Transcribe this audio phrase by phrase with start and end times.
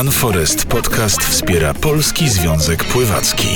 [0.00, 3.48] Run Forest podcast wspiera Polski Związek Pływacki.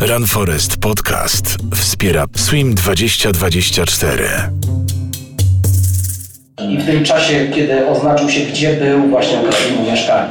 [0.00, 4.24] Run Forest podcast wspiera Swim 2024.
[6.68, 10.28] I w tym czasie, kiedy oznaczył się, gdzie był, właśnie określił mieszkanie.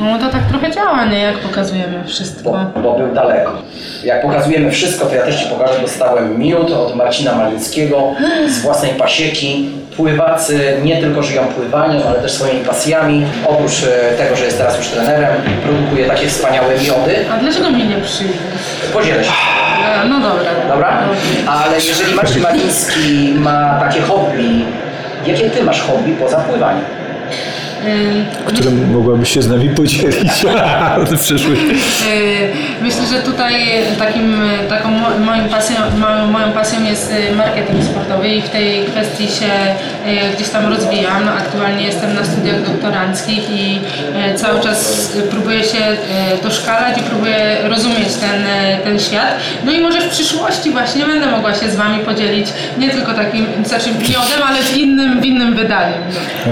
[0.00, 1.18] No to tak trochę działa, nie?
[1.18, 2.70] Jak pokazujemy Bo, wszystko.
[2.82, 3.62] bo był daleko.
[4.04, 5.80] Jak pokazujemy wszystko, to ja też Ci pokażę.
[5.80, 8.14] Dostałem miód od Marcina Malińskiego
[8.48, 9.68] z własnej pasieki.
[9.96, 13.26] Pływacy nie tylko żyją pływaniem, ale też swoimi pasjami.
[13.46, 17.16] Oprócz e, tego, że jest teraz już trenerem, produkuje takie wspaniałe miody.
[17.32, 18.34] A dlaczego mi nie przyjdzie?
[18.92, 19.30] Podzielę się.
[20.04, 20.50] E, No dobra.
[20.68, 20.98] Dobra?
[21.48, 24.64] Ale jeżeli Marcin Maliński ma takie hobby,
[25.26, 26.84] jakie Ty masz hobby poza pływaniem?
[27.86, 30.44] Ym, którym mogłabyś się z nami podzielić
[31.06, 31.66] w przyszłości.
[31.68, 32.48] Yy,
[32.82, 33.54] Myślę, że tutaj
[33.98, 34.36] takim,
[34.68, 39.26] taką mo- moją pasją, moją, moją pasją jest y, marketing sportowy i w tej kwestii
[39.28, 39.46] się
[40.30, 41.28] y, gdzieś tam rozwijam.
[41.28, 43.80] Aktualnie jestem na studiach doktoranckich i
[44.32, 45.78] y, cały czas próbuję się
[46.42, 48.44] doszkalać i próbuję rozumieć ten,
[48.84, 49.34] ten świat.
[49.64, 52.46] No i może w przyszłości właśnie będę mogła się z Wami podzielić
[52.78, 55.94] nie tylko takim, znaczy miodem, ale w innym, w innym wydaniu.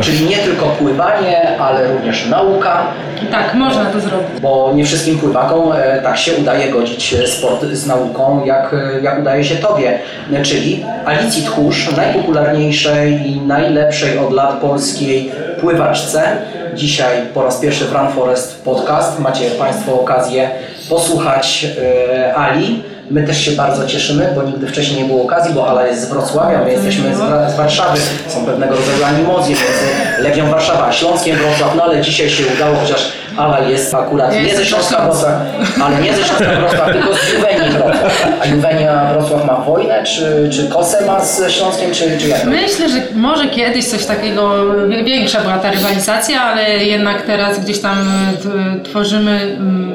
[0.00, 1.21] Czyli nie tylko pływanie,
[1.60, 2.86] ale również nauka,
[3.30, 4.40] Tak, można to zrobić.
[4.40, 9.00] bo nie wszystkim pływakom e, tak się udaje godzić e, sport z nauką, jak, e,
[9.00, 9.98] jak udaje się Tobie.
[10.42, 16.22] Czyli Alicji Tchórz, najpopularniejszej i najlepszej od lat polskiej pływaczce.
[16.74, 19.18] Dzisiaj po raz pierwszy w Run Forest podcast.
[19.18, 20.50] Macie Państwo okazję
[20.88, 21.66] posłuchać
[22.36, 22.82] Ali.
[23.10, 26.04] My też się bardzo cieszymy, bo nigdy wcześniej nie było okazji, bo Ala jest z
[26.08, 27.14] Wrocławia, my jesteśmy
[27.48, 27.98] z Warszawy.
[28.28, 33.12] Są pewnego rodzaju animozje między Legią Warszawa Śląskiem Wrocław, no ale dzisiaj się udało, chociaż
[33.36, 35.34] Ala jest akurat nie ze Śląska Wrocław,
[35.84, 38.26] ale nie ze Śląska Wrocław, tylko z Juwenii Wrocław.
[38.40, 42.44] A Juwenia Wrocław ma wojnę, czy, czy kosę ma z Śląskiem, czy, czy jak?
[42.44, 44.52] Myślę, że może kiedyś coś takiego,
[45.04, 47.96] większa była ta rywalizacja, ale jednak teraz gdzieś tam
[48.84, 49.92] tworzymy mm,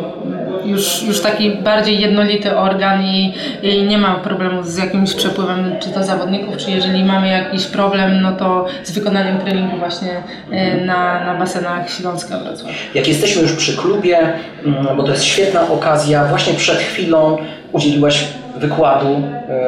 [0.67, 5.89] już, już taki bardziej jednolity organ i, i nie ma problemu z jakimś przepływem, czy
[5.89, 10.11] to zawodników, czy jeżeli mamy jakiś problem, no to z wykonaniem treningu właśnie
[10.51, 12.71] y, na, na basenach Śląska Wrocław.
[12.93, 14.33] Jak jesteśmy już przy klubie,
[14.65, 17.37] mm, bo to jest świetna okazja, właśnie przed chwilą
[17.77, 18.23] udzieliłaś
[18.55, 19.21] wykładu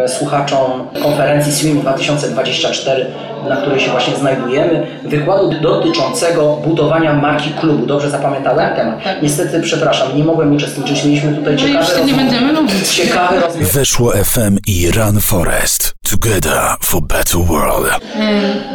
[0.03, 3.05] e, słuchaczom konferencji Swim 2024,
[3.49, 4.87] na której się właśnie znajdujemy.
[5.03, 7.85] Wykładu dotyczącego budowania marki klubu.
[7.85, 9.03] Dobrze zapamiętałem temat?
[9.03, 9.21] tak.
[9.21, 11.03] Niestety, przepraszam, nie mogłem uczestniczyć.
[11.05, 12.13] Mieliśmy tutaj No ciekawe nie rozmowy.
[12.23, 12.87] będziemy lubić.
[12.89, 13.73] Ciekawy rozmów.
[13.73, 15.93] Weszło FM i Run Forest.
[16.11, 17.85] Together for better world.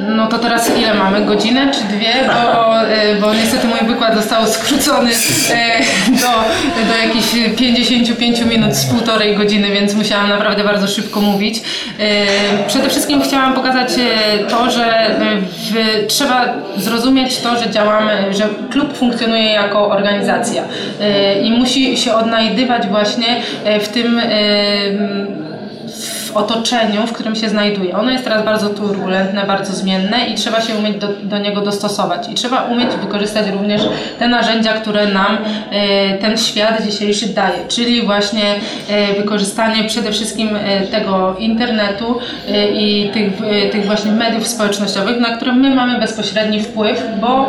[0.08, 1.26] No to teraz ile mamy?
[1.26, 2.12] Godzinę czy dwie?
[2.26, 2.72] Bo,
[3.20, 5.14] bo niestety mój wykład został skrócony y,
[6.20, 6.26] do,
[6.88, 11.58] do jakichś 55 minut z półtorej godziny, więc musiałam naprawdę bardzo szybko mówić.
[11.58, 11.62] Y,
[12.66, 13.88] Przede wszystkim chciałam pokazać
[14.48, 15.16] to, że
[15.70, 20.62] w, trzeba zrozumieć to, że działamy, że klub funkcjonuje jako organizacja
[21.42, 23.42] i musi się odnajdywać właśnie
[23.80, 24.20] w tym
[26.34, 27.96] w otoczeniu, w którym się znajduje.
[27.96, 32.28] Ono jest teraz bardzo turbulentne, bardzo zmienne i trzeba się umieć do, do niego dostosować.
[32.28, 33.82] I trzeba umieć wykorzystać również
[34.18, 35.38] te narzędzia, które nam
[35.70, 38.54] e, ten świat dzisiejszy daje, czyli właśnie
[38.90, 42.18] e, wykorzystanie przede wszystkim e, tego internetu
[42.74, 43.32] i tych,
[43.72, 47.46] tych właśnie mediów społecznościowych, na które my mamy bezpośredni wpływ, bo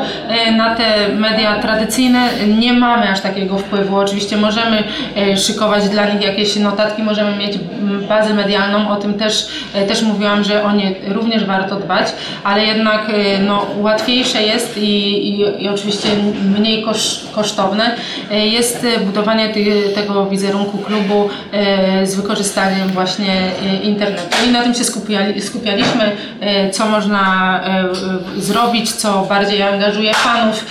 [0.57, 3.95] na te media tradycyjne nie mamy aż takiego wpływu.
[3.95, 4.83] Oczywiście możemy
[5.37, 7.57] szykować dla nich jakieś notatki, możemy mieć
[8.09, 12.07] bazę medialną, o tym też, e, też mówiłam, że o nie również warto dbać,
[12.43, 16.09] ale jednak e, no, łatwiejsze jest i, i, i oczywiście
[16.57, 17.95] mniej kosz, kosztowne
[18.31, 21.29] e, jest budowanie ty, tego wizerunku klubu
[22.03, 23.51] z wykorzystaniem właśnie
[23.83, 24.23] internetu.
[24.47, 26.11] I na tym się skupiali, skupialiśmy,
[26.71, 27.61] co można
[28.37, 30.65] zrobić, co bardziej angażuje fanów.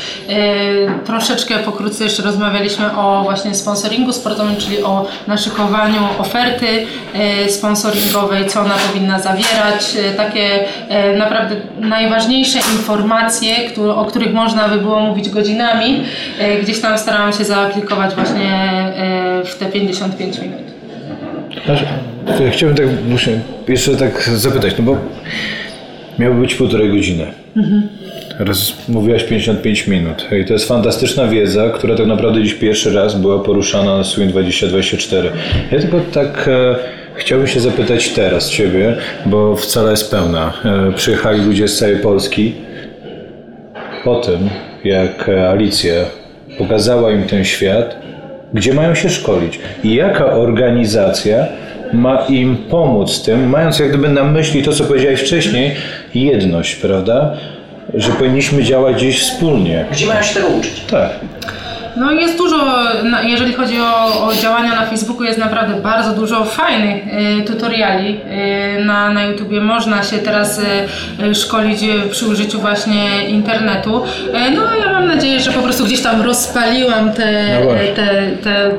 [1.05, 7.49] Troszeczkę pokrótce jeszcze rozmawialiśmy o właśnie sponsoringu sportowym, czyli o naszykowaniu oferty e,
[7.95, 13.55] sponsoringowej, co ona powinna zawierać, e, takie e, naprawdę najważniejsze informacje,
[13.95, 16.01] o których można by było mówić godzinami.
[16.39, 18.75] E, Gdzieś tam starałam się zaaplikować właśnie
[19.45, 20.59] w te 55 minut.
[22.53, 22.87] Chciałbym tak,
[23.69, 24.97] jeszcze tak zapytać, no bo
[26.19, 27.27] miało być półtorej godziny.
[28.39, 33.21] Raz mówiłaś 55 minut i to jest fantastyczna wiedza, która tak naprawdę dziś pierwszy raz
[33.21, 35.31] była poruszana na Swing 2024.
[35.71, 36.77] Ja tylko tak e,
[37.17, 38.97] chciałbym się zapytać teraz Ciebie,
[39.27, 40.53] bo wcale jest pełna.
[40.65, 42.55] E, przyjechali ludzie z całej Polski.
[44.05, 44.51] Po tym,
[44.85, 45.95] jak Alicja
[46.59, 47.97] pokazała im ten świat,
[48.55, 51.47] gdzie mają się szkolić i jaka organizacja
[51.93, 55.75] ma im pomóc tym, mając jak gdyby na myśli to, co powiedziałeś wcześniej,
[56.15, 57.37] jedność, prawda?
[57.95, 59.85] Że powinniśmy działać gdzieś wspólnie.
[59.93, 60.81] Gdzie mają się tego uczyć?
[60.91, 61.11] Tak.
[61.97, 62.57] No jest dużo,
[63.23, 68.85] jeżeli chodzi o, o działania na Facebooku, jest naprawdę bardzo dużo fajnych e, tutoriali e,
[68.85, 69.61] na, na YouTubie.
[69.61, 70.61] Można się teraz
[71.21, 71.81] e, szkolić
[72.11, 74.03] przy użyciu właśnie internetu.
[74.57, 78.71] No ja mam nadzieję, że po prostu gdzieś tam rozpaliłam te, No te, te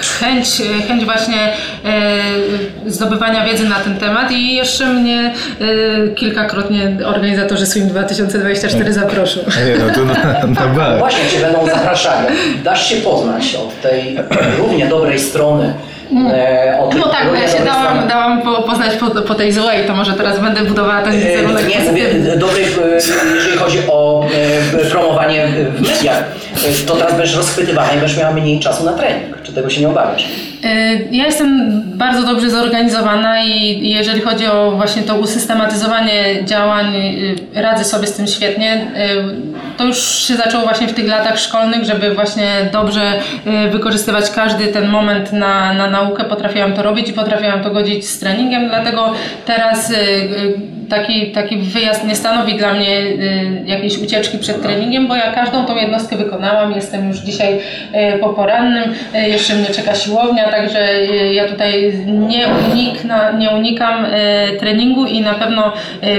[0.00, 1.52] chęć, chęć właśnie
[1.84, 9.40] e, zdobywania wiedzy na ten temat i jeszcze mnie e, kilkakrotnie organizatorzy Swim 2024 zaproszą.
[9.40, 10.98] Nie, no to na, na bank.
[10.98, 12.26] Właśnie Cię będą zapraszali.
[12.64, 14.18] Dasz się poznać od tej
[14.58, 15.74] równie dobrej strony.
[16.14, 19.86] E, Od No tak, bo ja się dałam, dałam po, poznać po, po tej złej,
[19.86, 22.32] to może teraz będę budowała ten wizerunek E, Nie, mówię pozytywny.
[22.82, 24.26] e, jeżeli chodzi o
[24.90, 25.46] promowanie
[25.76, 26.24] w mediach,
[26.86, 29.42] to teraz będziesz rozchwytywana i będziesz miała mniej czasu na trening.
[29.42, 30.28] Czy tego się nie obawiasz?
[31.10, 36.86] Ja jestem bardzo dobrze zorganizowana i jeżeli chodzi o właśnie to usystematyzowanie działań,
[37.54, 38.86] radzę sobie z tym świetnie.
[39.76, 43.12] To już się zaczęło właśnie w tych latach szkolnych, żeby właśnie dobrze
[43.66, 46.24] y, wykorzystywać każdy ten moment na, na naukę.
[46.24, 49.12] Potrafiłam to robić i potrafiłam to godzić z treningiem, dlatego
[49.46, 50.54] teraz y, y,
[50.88, 53.02] taki, taki wyjazd nie stanowi dla mnie
[53.66, 56.72] jakiejś ucieczki przed treningiem, bo ja każdą tą jednostkę wykonałam.
[56.72, 57.58] Jestem już dzisiaj
[58.20, 64.06] po porannym, jeszcze mnie czeka siłownia, także ja tutaj nie, unikna, nie unikam
[64.60, 65.72] treningu i na pewno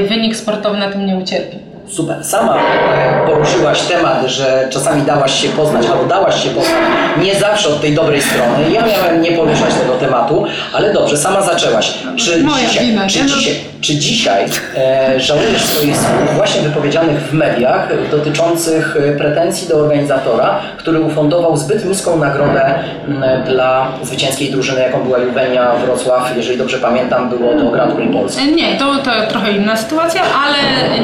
[0.10, 1.65] wynik sportowy na tym nie ucierpi.
[1.90, 2.24] Super.
[2.24, 6.76] Sama e, poruszyłaś temat, że czasami dałaś się poznać, albo dałaś się poznać
[7.24, 8.72] nie zawsze od tej dobrej strony.
[8.72, 11.94] Ja miałem nie poruszać tego tematu, ale dobrze, sama zaczęłaś.
[12.18, 13.20] Czy Moja dzisiaj, wina, czy?
[13.24, 13.26] No.
[13.30, 14.46] dzisiaj, czy dzisiaj
[14.78, 21.58] e, żałujesz swoich słów właśnie wypowiedzianych w mediach dotyczących e, pretensji do organizatora, który ufundował
[21.58, 22.74] zbyt niską nagrodę
[23.08, 26.38] m, dla zwycięskiej drużyny, jaką była Juwenia Wrocław.
[26.38, 28.56] Jeżeli dobrze pamiętam, było to Grand Prix Polski.
[28.56, 30.56] Nie, to, to trochę inna sytuacja, ale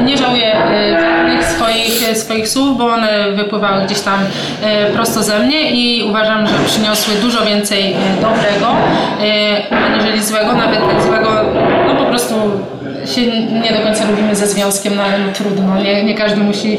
[0.04, 5.39] nie żałuję y, żadnych swoich, swoich słów, bo one wypływały gdzieś tam y, prosto ze
[5.39, 8.75] mnie i uważam, że przyniosły dużo więcej y, dobrego,
[9.71, 11.29] y, aniżeli złego, nawet złego,
[11.88, 12.35] no po prostu
[13.06, 13.21] się
[13.62, 16.77] nie do końca lubimy ze związkiem, no ale no trudno, nie, nie każdy musi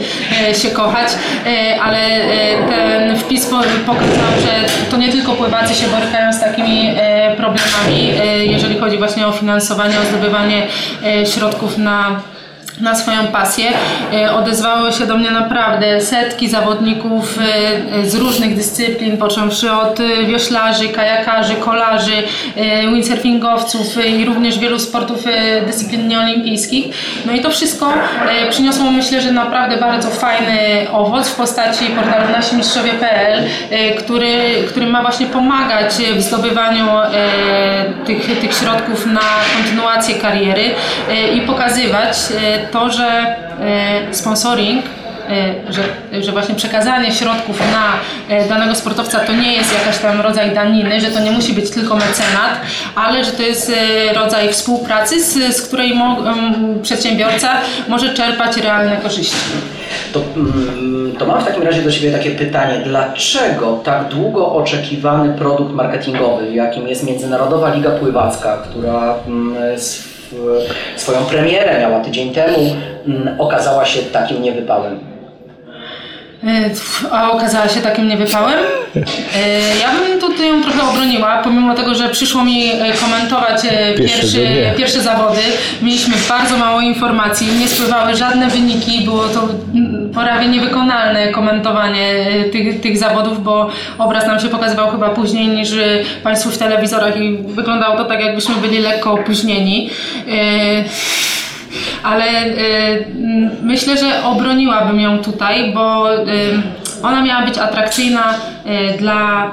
[0.50, 1.08] e, się kochać,
[1.46, 6.40] e, ale e, ten wpis po- pokazał, że to nie tylko pływacy się borykają z
[6.40, 6.90] takimi
[7.36, 8.12] problemami,
[8.44, 10.62] jeżeli chodzi właśnie o finansowanie, o zdobywanie
[11.34, 12.20] środków na
[12.80, 13.64] na swoją pasję.
[14.12, 17.42] E, Odezwały się do mnie naprawdę setki zawodników e,
[17.98, 22.12] e, z różnych dyscyplin, począwszy od wioślarzy, kajakarzy, kolarzy,
[22.92, 25.24] windsurfingowców i również wielu sportów
[25.66, 26.94] dyscyplin nieolimpijskich.
[27.26, 27.92] No i to wszystko
[28.50, 33.42] przyniosło myślę, że naprawdę bardzo fajny owoc w postaci portalu nasimistrzowie.pl,
[33.98, 36.86] który, który ma właśnie pomagać w zdobywaniu
[38.06, 39.20] tych, tych środków na
[39.56, 40.70] kontynuację kariery
[41.34, 42.16] i pokazywać
[42.72, 44.84] to, że e, sponsoring
[45.30, 45.82] e, że,
[46.22, 47.92] że właśnie przekazanie środków na
[48.36, 51.70] e, danego sportowca to nie jest jakaś tam rodzaj daniny, że to nie musi być
[51.70, 52.60] tylko mecenat,
[52.94, 53.72] ale że to jest
[54.14, 56.16] rodzaj współpracy, z, z której mo,
[56.82, 57.48] przedsiębiorca
[57.88, 59.36] może czerpać realne korzyści.
[60.12, 62.80] To, mm, to mam w takim razie do Ciebie takie pytanie.
[62.84, 70.11] Dlaczego tak długo oczekiwany produkt marketingowy, jakim jest Międzynarodowa Liga Pływacka, która mm, sw-
[70.96, 72.58] swoją premierę miała tydzień temu,
[73.06, 75.11] mm, okazała się takim niewypałem?
[76.46, 76.70] E,
[77.10, 78.58] A okazała się takim niewypałem.
[78.96, 79.00] E,
[79.80, 83.62] Ja bym tutaj ją trochę obroniła, pomimo tego, że przyszło mi e, komentować
[83.98, 84.46] pierwszy,
[84.76, 85.40] pierwsze zawody.
[85.82, 92.80] Mieliśmy bardzo mało informacji, nie spływały żadne wyniki, było to mm, prawie niewykonalne komentowanie tych,
[92.80, 95.70] tych zawodów, bo obraz nam się pokazywał chyba później niż
[96.22, 99.90] Państwu w telewizorach i wyglądało to tak, jakbyśmy byli lekko opóźnieni.
[102.02, 103.04] Ale y,
[103.62, 106.26] myślę, że obroniłabym ją tutaj, bo y,
[107.02, 108.34] ona miała być atrakcyjna
[108.94, 109.52] y, dla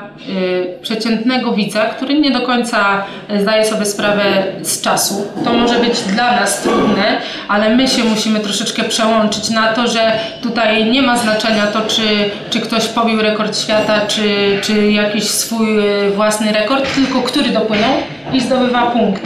[0.81, 3.03] przeciętnego widza, który nie do końca
[3.41, 4.23] zdaje sobie sprawę
[4.61, 5.27] z czasu.
[5.43, 10.11] To może być dla nas trudne, ale my się musimy troszeczkę przełączyć na to, że
[10.41, 12.01] tutaj nie ma znaczenia to, czy,
[12.49, 14.23] czy ktoś pobił rekord świata, czy,
[14.61, 15.67] czy jakiś swój
[16.15, 17.91] własny rekord, tylko który dopłynął
[18.33, 19.21] i zdobywa punkt.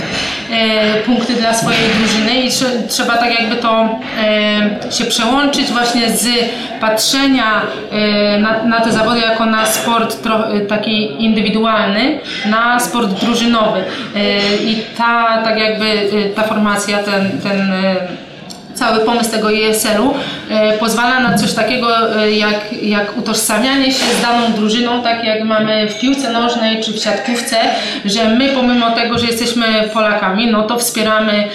[0.52, 6.10] E, punkty dla swojej drużyny i trze- trzeba tak jakby to e, się przełączyć właśnie
[6.10, 6.28] z
[6.82, 10.18] patrzenia e, na, na te zawody jako na sport
[10.68, 13.84] taki indywidualny, na sport drużynowy.
[14.66, 15.86] I ta tak jakby
[16.36, 17.72] ta formacja, ten, ten
[18.74, 20.16] cały pomysł tego ESL-u e,
[20.80, 25.90] pozwala na coś takiego e, jak, jak utożsamianie się z daną drużyną, tak jak mamy
[25.90, 27.58] w piłce nożnej czy w siatkówce,
[28.06, 31.48] że my pomimo tego, że jesteśmy Polakami, no to wspieramy e,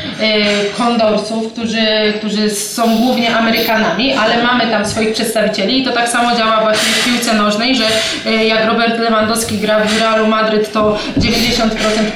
[0.79, 6.37] kondorców, którzy, którzy są głównie Amerykanami, ale mamy tam swoich przedstawicieli i to tak samo
[6.37, 7.85] działa właśnie w piłce nożnej, że
[8.27, 11.31] e, jak Robert Lewandowski gra w Realu Madryt, to 90%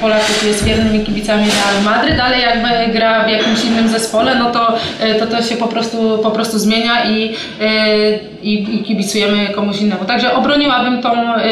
[0.01, 4.77] Polaków jest wiernymi kibicami Realu Madryt, ale jakby gra w jakimś innym zespole, no to
[4.99, 6.72] e, to, to się po prostu, po prostu zmienia
[7.09, 10.05] i, e, i, i kibicujemy komuś innemu.
[10.05, 11.43] Także obroniłabym tą, e,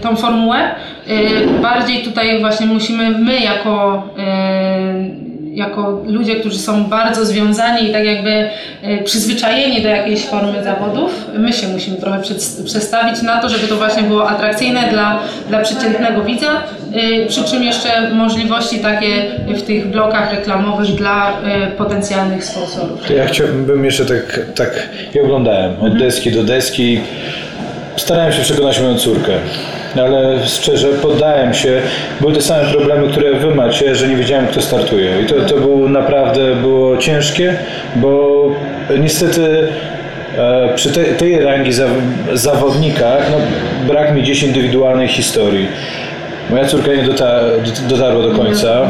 [0.00, 0.58] tą formułę.
[0.58, 4.02] E, Bardziej tutaj właśnie musimy my jako
[5.60, 8.30] jako ludzie, którzy są bardzo związani i tak jakby
[8.82, 12.22] e, przyzwyczajeni do jakiejś formy zawodów, my się musimy trochę
[12.64, 16.50] przestawić na to, żeby to właśnie było atrakcyjne dla, dla przeciętnego widza,
[16.92, 23.06] e, przy czym jeszcze możliwości takie w tych blokach reklamowych dla e, potencjalnych sponsorów.
[23.06, 27.00] To ja chciałbym jeszcze tak, tak ja oglądałem od deski do deski.
[27.96, 29.32] Starałem się przekonać moją córkę,
[29.96, 31.82] ale szczerze poddałem się.
[32.20, 35.22] Były te same problemy, które wy macie, że nie wiedziałem kto startuje.
[35.22, 37.58] I to, to było naprawdę było ciężkie,
[37.96, 38.40] bo
[38.98, 39.68] niestety
[40.38, 41.90] e, przy tej, tej rangi zaw,
[42.32, 43.36] zawodnikach no,
[43.86, 45.68] brak mi gdzieś indywidualnej historii.
[46.50, 47.40] Moja córka nie dota,
[47.88, 48.88] dotarła do końca.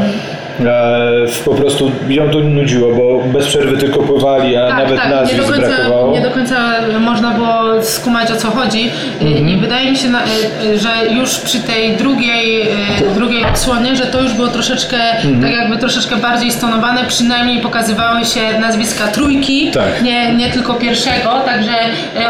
[0.65, 5.11] E, po prostu ją to nudziło, bo bez przerwy tylko pływali, a nawet Tak, nie
[5.11, 6.11] do, nazwisk końca, brakowało.
[6.13, 6.55] nie do końca
[6.99, 8.91] można było skumać o co chodzi
[9.21, 10.07] I- i wydaje mi się,
[10.75, 12.67] że już przy tej drugiej,
[13.15, 14.97] drugiej odsłonie, że to już było troszeczkę,
[15.41, 20.01] tak jakby troszeczkę bardziej stonowane, przynajmniej pokazywały się nazwiska trójki, Tak.
[20.01, 21.71] nie, nie tylko pierwszego, także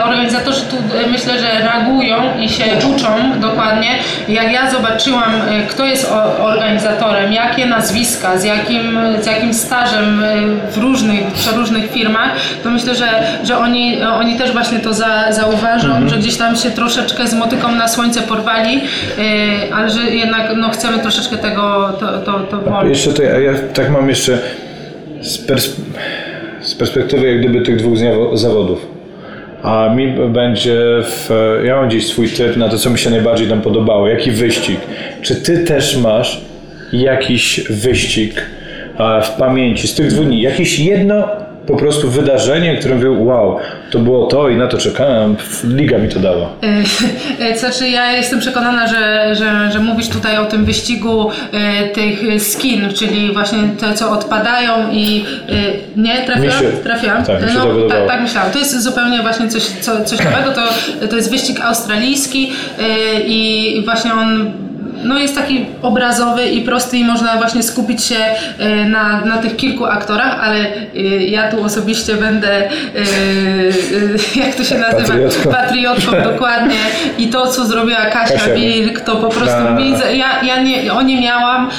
[0.04, 0.76] organizatorzy tu
[1.12, 2.64] myślę, że reagują i się
[2.96, 3.90] uczą dokładnie.
[4.28, 5.32] Jak ja zobaczyłam,
[5.70, 11.92] kto jest organizatorem, jakie nazwiska, z jakim, z jakim stażem y, w różnych, w przeróżnych
[11.92, 12.32] firmach,
[12.64, 13.08] to myślę, że,
[13.44, 17.72] że oni, oni też właśnie to za, zauważą, że gdzieś tam się troszeczkę z motyką
[17.72, 22.90] na słońce porwali, y, ale że jednak no, chcemy troszeczkę tego to, to, to włączyć.
[22.90, 24.40] Jeszcze to ja, ja tak mam jeszcze
[25.22, 25.76] z, pers-
[26.62, 27.98] z perspektywy jak gdyby tych dwóch
[28.34, 28.92] zawodów.
[29.64, 31.30] A mi będzie, w,
[31.64, 34.80] ja mam gdzieś swój typ na to, co mi się najbardziej tam podobało, jaki wyścig.
[35.22, 36.42] Czy ty też masz
[36.94, 38.46] jakiś wyścig
[38.98, 40.42] a, w pamięci z tych dwóch dni?
[40.42, 41.28] Jakieś jedno
[41.68, 43.58] po prostu wydarzenie, które mówię, wow,
[43.92, 46.50] to było to i na to czekałem, liga mi to dała.
[47.40, 52.44] E, Znaczy ja jestem przekonana, że, że, że mówisz tutaj o tym wyścigu e, tych
[52.44, 55.54] skin, czyli właśnie te, co odpadają i e,
[56.02, 56.60] nie trafiłam?
[56.60, 57.24] Się- trafiłam.
[57.24, 58.52] tak, mi się no, tak, tak myślałam.
[58.52, 60.52] To jest zupełnie właśnie coś, co, coś nowego.
[60.52, 64.52] To, to jest wyścig australijski e, i właśnie on
[65.04, 68.16] no jest taki obrazowy i prosty i można właśnie skupić się
[68.60, 72.72] e, na, na tych kilku aktorach, ale e, ja tu osobiście będę, e,
[74.36, 75.02] jak to się nazywa?
[75.02, 75.52] Patriotką.
[75.52, 76.78] Patriotką, dokładnie.
[77.18, 79.76] I to, co zrobiła Kasia, Kasia, Wilk, to po prostu A.
[79.76, 80.16] widzę.
[80.16, 81.70] Ja, ja nie, o nie miałam,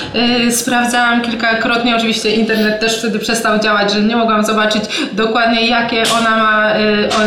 [0.50, 6.36] sprawdzałam kilkakrotnie, oczywiście internet też wtedy przestał działać, że nie mogłam zobaczyć dokładnie, jakie ona
[6.36, 6.72] ma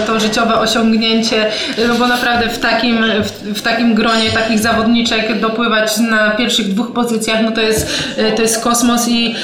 [0.08, 1.46] to życiowe osiągnięcie,
[1.88, 6.94] no bo naprawdę w takim, w, w takim gronie takich zawodniczek dopływać na pierwszych dwóch
[6.94, 9.36] pozycjach, no to jest, y, to jest kosmos i,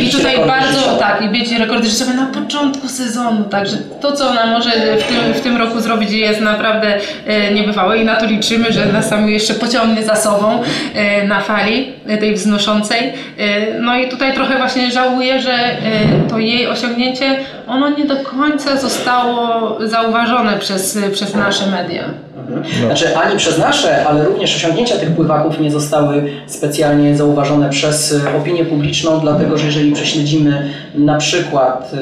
[0.00, 0.98] y, i tutaj bardzo, życiowe.
[0.98, 5.34] tak, i bić rekordy życiowe na początku sezonu, także to, co ona może w tym,
[5.34, 9.30] w tym roku zrobić jest naprawdę e, niebywałe i na to liczymy, że nas tam
[9.30, 10.62] jeszcze pociągnie za sobą
[10.94, 13.12] e, na fali e, tej wznoszącej.
[13.38, 15.78] E, No i tutaj trochę właśnie żałuję, że e,
[16.30, 17.36] to jej osiągnięcie,
[17.68, 22.04] ono nie do końca zostało zauważone przez, przez nasze media.
[22.86, 28.20] Znaczy ani przez nasze, ale również osiągnięcia tych pływaków nie zostały specjalnie zauważone przez y,
[28.40, 31.92] opinię publiczną, dlatego że jeżeli prześledzimy na przykład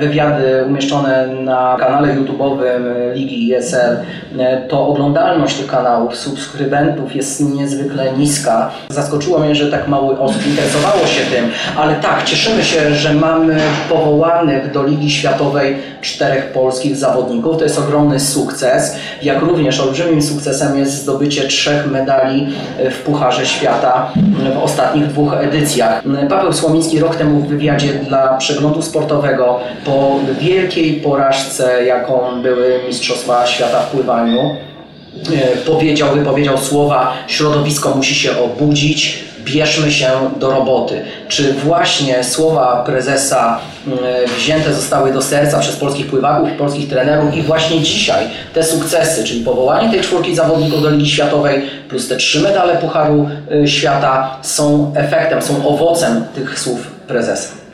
[0.00, 3.96] wywiady umieszczone na kanale YouTube'owym y, Ligi ESL,
[4.32, 8.70] y, to oglądalność tych kanałów, subskrybentów jest niezwykle niska.
[8.88, 11.44] Zaskoczyło mnie, że tak mało osób interesowało się tym,
[11.76, 13.56] ale tak, cieszymy się, że mamy
[13.88, 17.56] powołanych do Ligi Światowej czterech polskich zawodników.
[17.56, 22.48] To jest ogromny sukces, jak również olbrzymim sukcesem jest zdobycie trzech medali
[22.90, 24.12] w Pucharze Świata
[24.54, 26.02] w ostatnich dwóch edycjach.
[26.28, 33.46] Paweł Słomiński rok temu w wywiadzie dla przeglądu sportowego po wielkiej porażce, jaką były Mistrzostwa
[33.46, 41.04] Świata w pływaniu, e, powiedział, wypowiedział słowa środowisko musi się obudzić, bierzmy się do roboty.
[41.28, 43.98] Czy właśnie słowa prezesa mm,
[44.36, 49.24] wzięte zostały do serca przez polskich pływaków i polskich trenerów i właśnie dzisiaj te sukcesy,
[49.24, 53.28] czyli powołanie tej czwórki zawodników do Ligi Światowej plus te trzy medale Pucharu
[53.64, 57.67] y, Świata są efektem, są owocem tych słów prezesa.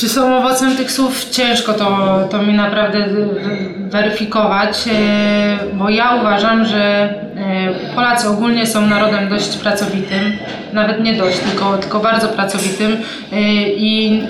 [0.00, 1.30] Czy są owocem tych słów?
[1.30, 3.08] Ciężko to, to mi naprawdę
[3.90, 7.14] weryfikować, e, bo ja uważam, że e,
[7.94, 10.32] Polacy ogólnie są narodem dość pracowitym,
[10.72, 12.96] nawet nie dość, tylko, tylko bardzo pracowitym
[13.32, 13.36] e,
[13.68, 14.22] i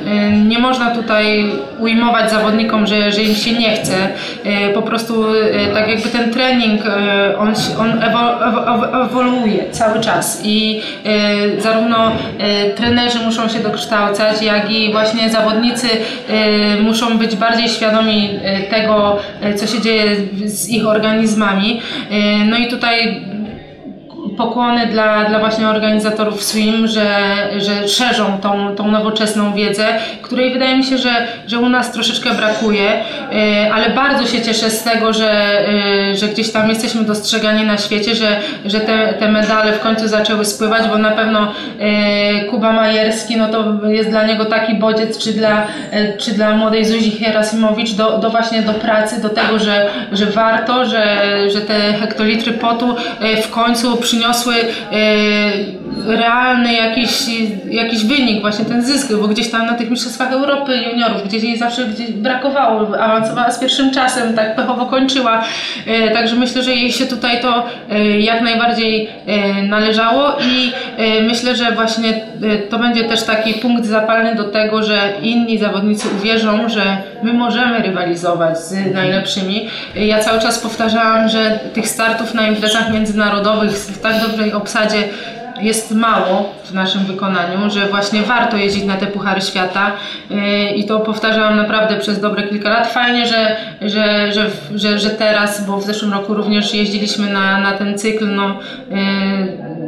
[0.49, 3.95] nie można tutaj ujmować zawodnikom, że, że im się nie chce.
[4.75, 5.25] Po prostu
[5.75, 6.83] tak jakby ten trening,
[7.39, 8.03] on, on
[9.03, 10.83] ewoluuje cały czas i
[11.59, 12.13] zarówno
[12.77, 15.60] trenerzy muszą się dokształcać, jak i właśnie zawodnicy
[16.83, 18.31] muszą być bardziej świadomi
[18.71, 19.19] tego,
[19.57, 21.81] co się dzieje z ich organizmami.
[22.11, 23.21] E, no i tutaj
[24.37, 27.07] pokłony dla, dla właśnie organizatorów SWIM, że,
[27.59, 29.87] że szerzą tą, tą nowoczesną wiedzę,
[30.23, 34.71] której wydaje mi się, że, że u nas troszeczkę brakuje, e, ale bardzo się cieszę
[34.71, 35.33] z tego, że,
[35.69, 40.09] e, że gdzieś tam jesteśmy dostrzegani na świecie, że, że te, te medale w końcu
[40.09, 45.19] zaczęły spływać, bo na pewno e, Kuba Majerski, no to jest dla niego taki bodziec,
[45.19, 45.67] czy dla,
[46.19, 50.87] czy dla młodej Zuzi Herasimowicz do, do właśnie do pracy, do tego, że, że warto,
[50.87, 51.21] że,
[51.51, 52.97] że te hektolitry potu
[53.43, 57.11] w końcu przyniosą przyniosły e, realny jakiś,
[57.71, 61.59] jakiś wynik, właśnie ten zysk, bo gdzieś tam na tych mistrzostwach Europy juniorów, gdzieś jej
[61.59, 65.45] zawsze gdzieś brakowało, awansowała z pierwszym czasem, tak pechowo kończyła,
[65.87, 69.09] e, także myślę, że jej się tutaj to e, jak najbardziej
[69.69, 70.73] należało i
[71.23, 72.21] myślę, że właśnie
[72.71, 77.79] to będzie też taki punkt zapalny do tego, że inni zawodnicy uwierzą, że my możemy
[77.79, 79.69] rywalizować z najlepszymi.
[79.95, 85.05] Ja cały czas powtarzałam, że tych startów na imprezach międzynarodowych w tak dobrej obsadzie
[85.63, 89.93] jest mało w naszym wykonaniu, że właśnie warto jeździć na te Puchary Świata
[90.31, 92.93] yy, i to powtarzałam naprawdę przez dobre kilka lat.
[92.93, 94.33] Fajnie, że, że,
[94.75, 98.59] że, że, teraz, bo w zeszłym roku również jeździliśmy na, na ten cykl, no,
[98.91, 99.80] yy,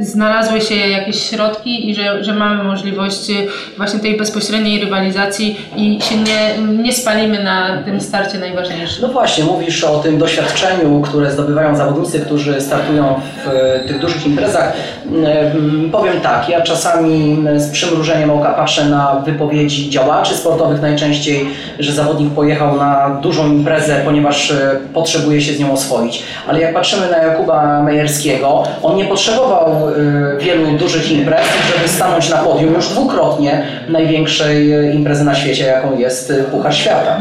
[0.00, 3.30] znalazły się jakieś środki i że, że mamy możliwość
[3.76, 9.02] właśnie tej bezpośredniej rywalizacji i się nie, nie spalimy na tym starcie najważniejszym.
[9.02, 14.26] No właśnie, mówisz o tym doświadczeniu, które zdobywają zawodnicy, którzy startują w e, tych dużych
[14.26, 14.72] imprezach.
[15.06, 21.46] Mm, powiem tak, ja czasami z przymrużeniem oka patrzę na wypowiedzi działaczy sportowych najczęściej,
[21.78, 24.52] że zawodnik pojechał na dużą imprezę, ponieważ
[24.94, 26.22] potrzebuje się z nią oswoić.
[26.48, 29.91] Ale jak patrzymy na Jakuba Mejerskiego, on nie potrzebował Y,
[30.38, 35.98] wielu dużych imprez, żeby stanąć na podium już dwukrotnie największej y, imprezy na świecie, jaką
[35.98, 37.20] jest y, Puchar Świata.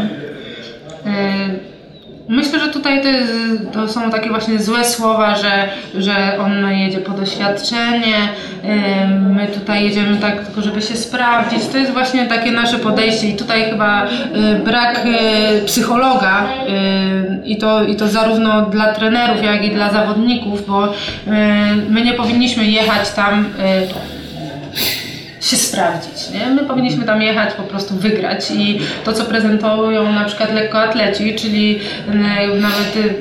[2.32, 3.34] Myślę, że tutaj to, jest,
[3.74, 8.16] to, są takie właśnie złe słowa, że, że on jedzie po doświadczenie,
[9.20, 11.68] my tutaj jedziemy tak tylko, żeby się sprawdzić.
[11.68, 14.08] To jest właśnie takie nasze podejście i tutaj chyba
[14.66, 15.00] brak
[15.66, 16.44] psychologa
[17.46, 20.94] i to, i to zarówno dla trenerów, jak i dla zawodników, bo
[21.90, 23.46] my nie powinniśmy jechać tam
[25.42, 26.30] się sprawdzić.
[26.30, 26.48] Nie?
[26.48, 31.80] My powinniśmy tam jechać, po prostu wygrać i to, co prezentują na przykład lekkoatleci, czyli
[32.62, 33.14] nawet y,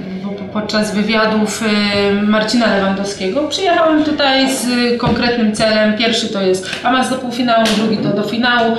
[0.53, 3.49] podczas wywiadów y, Marcina Lewandowskiego.
[3.49, 4.67] Przyjechałem tutaj z
[4.99, 5.99] konkretnym celem.
[5.99, 8.77] Pierwszy to jest awans do półfinału, drugi to do finału,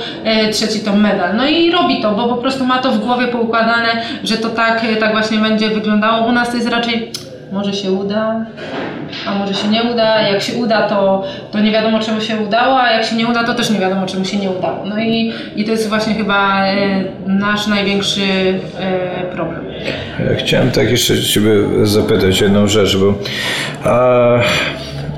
[0.52, 1.36] trzeci to medal.
[1.36, 4.82] No i robi to, bo po prostu ma to w głowie poukładane, że to tak,
[5.00, 6.26] tak właśnie będzie wyglądało.
[6.26, 7.12] U nas to jest raczej
[7.52, 8.46] może się uda,
[9.26, 10.22] a może się nie uda.
[10.22, 13.44] Jak się uda, to, to nie wiadomo czemu się udało, a jak się nie uda,
[13.44, 14.84] to też nie wiadomo czemu się nie udało.
[14.86, 18.22] No i, i to jest właśnie chyba e, nasz największy
[18.80, 19.64] e, problem.
[20.38, 21.50] Chciałem tak jeszcze Ciebie
[21.82, 23.14] zapytać jedną rzecz, bo
[23.84, 24.38] a,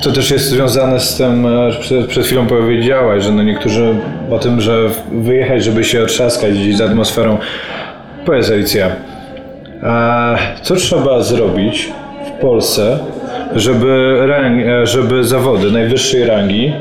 [0.03, 1.47] to też jest związane z tym,
[1.81, 3.95] przed, przed chwilą powiedziałaś, że no niektórzy
[4.31, 7.39] o tym, że wyjechać, żeby się otrzaskać z atmosferą.
[8.27, 8.91] Powiedz Alicja,
[9.83, 11.93] a co trzeba zrobić,
[12.39, 12.99] w Polsce,
[13.57, 14.19] żeby,
[14.83, 16.73] e, żeby zawody najwyższej rangi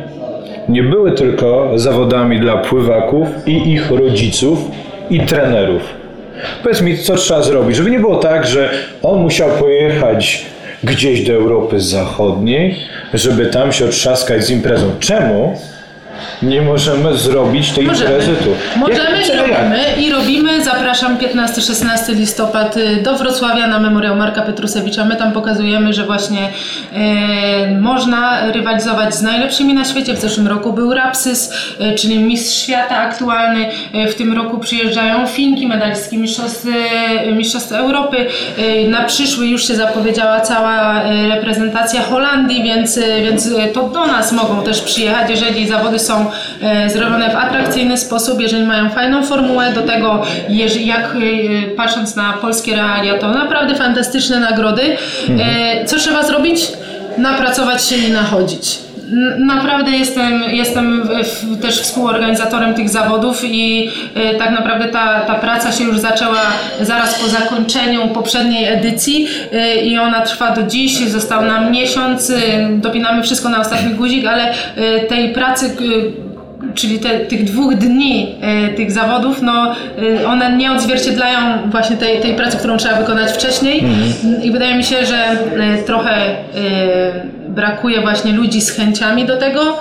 [0.69, 4.59] nie były tylko zawodami dla pływaków i ich rodziców
[5.09, 5.81] i trenerów.
[6.63, 8.69] Powiedz mi, co trzeba zrobić, żeby nie było tak, że
[9.03, 10.45] on musiał pojechać
[10.83, 12.75] gdzieś do Europy Zachodniej,
[13.13, 14.85] żeby tam się otrzaskać z imprezą.
[14.99, 15.57] Czemu?
[16.41, 18.12] Nie możemy zrobić tej możemy.
[18.12, 18.79] imprezy tu.
[18.79, 19.79] Możemy jak, i robimy.
[19.97, 20.63] I robimy.
[20.63, 25.05] Zapraszam 15-16 listopad y, do Wrocławia na memoriał Marka Petrusewicza.
[25.05, 26.49] My tam pokazujemy, że właśnie
[26.93, 30.13] e, można rywalizować z najlepszymi na świecie.
[30.13, 33.69] W zeszłym roku był Rapsys, e, czyli mistrz świata aktualny.
[33.93, 36.67] E, w tym roku przyjeżdżają Finki, medalistki mistrzostw,
[37.31, 38.17] mistrzostw Europy.
[38.88, 44.81] Na przyszły już się zapowiedziała cała reprezentacja Holandii, więc, więc to do nas mogą też
[44.81, 46.12] przyjechać, jeżeli zawody są
[46.62, 50.23] E, zrobione w atrakcyjny sposób, jeżeli mają fajną formułę, do tego
[50.80, 54.97] jak e, patrząc na polskie realia, to naprawdę fantastyczne nagrody.
[55.39, 56.67] E, co trzeba zrobić?
[57.17, 58.82] Napracować się i nachodzić
[59.38, 61.10] Naprawdę jestem, jestem
[61.62, 63.89] też współorganizatorem tych zawodów i
[64.34, 66.41] y, tak naprawdę ta, ta praca się już zaczęła
[66.82, 71.08] zaraz po zakończeniu poprzedniej edycji y, i ona trwa do dziś.
[71.08, 72.36] Został nam miesiąc, y,
[72.71, 74.54] dopinamy wszystko na ostatni guzik, ale
[75.10, 75.76] tej pracy
[76.76, 79.76] czyli te, tych dwóch dni e, tych zawodów, no
[80.21, 81.39] e, one nie odzwierciedlają
[81.71, 83.84] właśnie tej, tej pracy, którą trzeba wykonać wcześniej
[84.43, 86.36] i wydaje mi się, że e, trochę
[87.49, 89.78] brakuje właśnie ludzi z chęciami do tego.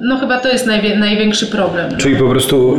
[0.00, 1.96] No chyba to jest najwie, największy problem.
[1.96, 2.76] Czyli po prostu,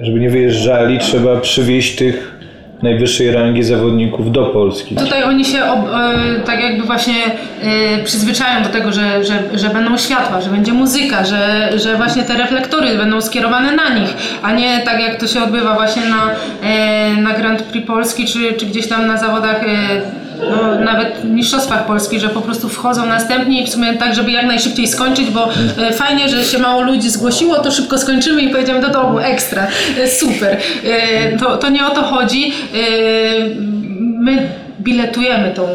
[0.00, 2.35] żeby nie wyjeżdżali, trzeba przywieźć tych
[2.82, 4.94] najwyższej rangi zawodników do Polski.
[4.94, 7.14] Tutaj oni się ob, e, tak jakby właśnie
[7.62, 12.22] e, przyzwyczają do tego, że, że, że będą światła, że będzie muzyka, że, że właśnie
[12.22, 16.30] te reflektory będą skierowane na nich, a nie tak jak to się odbywa właśnie na,
[16.62, 19.60] e, na Grand Prix Polski, czy, czy gdzieś tam na zawodach
[20.50, 24.46] no, nawet mistrzostwach Polski, że po prostu wchodzą następni i w sumie tak, żeby jak
[24.46, 25.48] najszybciej skończyć, bo
[25.88, 29.66] e, fajnie, że się mało ludzi zgłosiło, to szybko skończymy i pojedziemy do domu, ekstra,
[30.02, 30.56] e, super.
[30.84, 32.52] E, To, to nie o to chodzi.
[34.18, 34.48] My
[34.80, 35.68] biletujemy tą,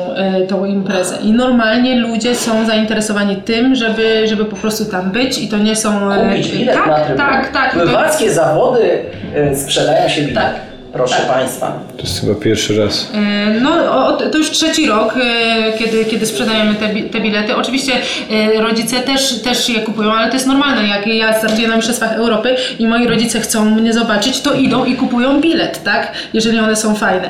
[0.50, 5.47] tą imprezę i normalnie ludzie są zainteresowani tym, żeby, żeby po prostu tam być i
[5.47, 6.00] to nie są...
[6.30, 7.30] Kupić bilet na tak, trybunę.
[7.30, 7.74] tak, tak.
[7.74, 9.00] To, Pływackie zawody
[9.36, 10.36] e, sprzedają się bilet.
[10.36, 10.71] Tak.
[10.93, 11.27] Proszę Tak.
[11.27, 11.80] Państwa.
[11.97, 13.12] To jest chyba pierwszy raz.
[13.13, 17.56] E, No, to już trzeci rok, e, kiedy, kiedy sprzedajemy te, te bilety.
[17.56, 17.93] Oczywiście
[18.32, 20.88] e, rodzice też, też je kupują, ale to jest normalne.
[20.88, 24.95] Jak ja startuję na Mistrzostwach Europy i moi rodzice chcą mnie zobaczyć, to idą i
[24.95, 26.12] kupują bilet, tak?
[26.34, 27.30] Jeżeli one są fajne.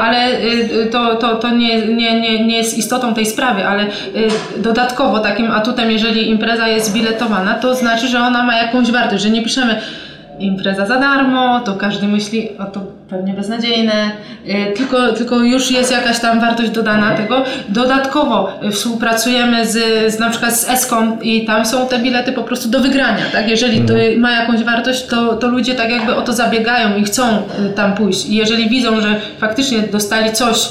[0.00, 0.28] Ale
[0.90, 3.86] to, to, to nie, nie, nie, nie jest istotą tej sprawy, ale
[4.56, 9.30] dodatkowo takim atutem, jeżeli impreza jest biletowana, to znaczy, że ona ma jakąś wartość, że
[9.30, 9.80] nie piszemy
[10.42, 14.10] impreza za darmo, to każdy myśli, o to pewnie beznadziejne,
[14.46, 17.44] y, tylko, tylko już jest jakaś tam wartość dodana tego.
[17.68, 19.78] Dodatkowo y, współpracujemy z,
[20.14, 23.48] z na przykład z Eską i tam są te bilety po prostu do wygrania, tak?
[23.48, 27.22] Jeżeli to ma jakąś wartość, to, to ludzie tak jakby o to zabiegają i chcą
[27.36, 28.26] y, tam pójść.
[28.26, 30.68] I jeżeli widzą, że faktycznie dostali coś,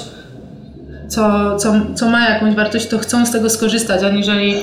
[1.08, 4.56] co, co, co ma jakąś wartość, to chcą z tego skorzystać, aniżeli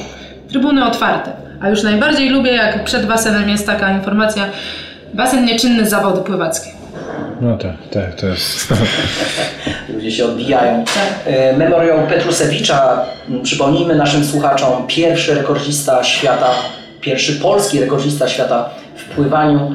[0.49, 1.33] trybuny otwarte.
[1.61, 4.45] A już najbardziej lubię, jak przed basenem jest taka informacja,
[5.15, 6.71] basen nieczynny, zawody pływackie.
[7.41, 8.69] No tak, tak, to jest.
[9.95, 10.85] Ludzie się odbijają.
[10.85, 11.35] Tak.
[11.35, 13.05] E, Memoriał Petrusewicza,
[13.43, 16.51] przypomnijmy naszym słuchaczom, pierwszy rekordzista świata,
[17.01, 19.71] pierwszy polski rekordzista świata w pływaniu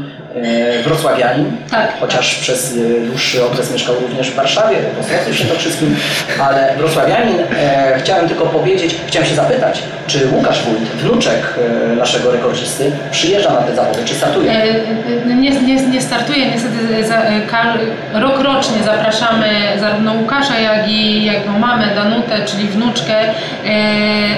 [0.84, 2.00] wrocławianin, Tak.
[2.00, 5.96] chociaż przez e, dłuższy okres mieszkał również w Warszawie, w Ostrowie Świętokrzyskim,
[6.42, 7.36] ale wrocławianin.
[7.60, 11.60] E, chciałem tylko powiedzieć, chciałem się zapytać, czy Łukasz Wójt, wnuczek
[11.92, 14.52] e, naszego rekordzisty, przyjeżdża na te zawody, czy startuje?
[14.52, 17.74] E, e, Nie, nie, nie startuje, niestety za, e, ka,
[18.14, 19.48] rok rocznie zapraszamy
[19.80, 23.32] zarówno Łukasza, jak i jego mamę Danutę, czyli wnuczkę, e,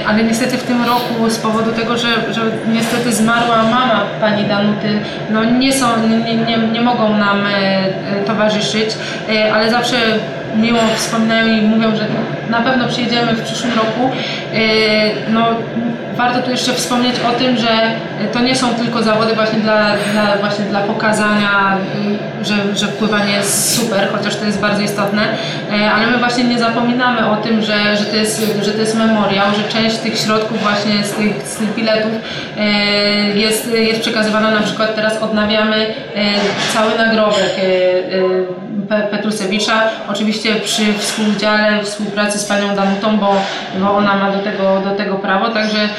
[0.08, 2.42] ale niestety w tym roku z powodu tego, że, że
[2.74, 5.85] niestety zmarła mama pani Danuty, no nie są,
[6.26, 8.90] nie, nie, nie mogą nam e, e, towarzyszyć,
[9.30, 9.98] e, ale zawsze
[10.56, 12.06] miło wspominają i mówią, że
[12.50, 14.10] na pewno przyjedziemy w przyszłym roku.
[15.30, 15.46] No,
[16.18, 17.68] warto tu jeszcze wspomnieć o tym, że
[18.34, 21.78] to nie są tylko zawody właśnie dla, dla, właśnie dla pokazania,
[22.42, 25.22] y, że, że pływanie jest super, chociaż to jest bardzo istotne,
[25.72, 28.96] e, ale my właśnie nie zapominamy o tym, że, że, to, jest, że to jest
[28.96, 32.12] memoriał, że część tych środków właśnie z tych, z tych biletów
[32.58, 32.66] e,
[33.30, 35.92] jest, jest przekazywana, na przykład teraz odnawiamy e,
[36.74, 37.56] cały nagrobek
[38.90, 43.36] Pe- Petrusewicza, oczywiście przy współudziale, współpracy z panią Danutą, bo,
[43.80, 45.90] bo ona ma do tego, do tego prawo, także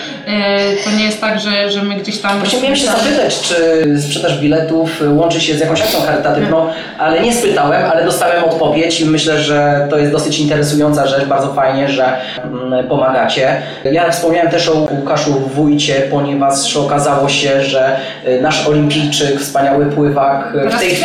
[0.84, 2.38] to nie jest tak, że, że my gdzieś tam...
[2.38, 7.34] Właśnie miałem się zapytać, czy sprzedaż biletów łączy się z jakąś akcją charytatywną, ale nie
[7.34, 12.16] spytałem, ale dostałem odpowiedź i myślę, że to jest dosyć interesująca rzecz, bardzo fajnie, że
[12.44, 13.62] mm, pomagacie.
[13.84, 20.52] Ja wspomniałem też o Łukaszu Wójcie, ponieważ okazało się, że y, nasz olimpijczyk, wspaniały pływak
[20.70, 20.96] w tej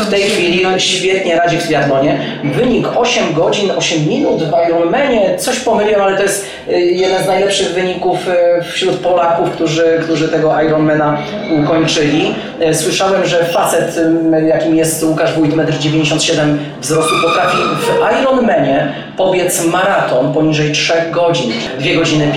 [0.00, 2.20] w tej chwili świetnie radzi w triatlonie.
[2.44, 7.26] Wynik 8 godzin, 8 minut w Ironmanie, coś pomyliłem, ale to jest y, jeden z
[7.26, 8.32] najlepszych wyników y,
[8.72, 11.18] wśród Polaków, którzy, którzy tego Ironmana
[11.62, 12.34] ukończyli.
[12.70, 14.00] Y, Słyszałem, że facet,
[14.46, 21.52] jakim jest Łukasz Wójt, 1,97 m wzrostu, potrafi w Ironmanie pobiec maraton poniżej 3 godzin.
[21.78, 22.32] 2 godziny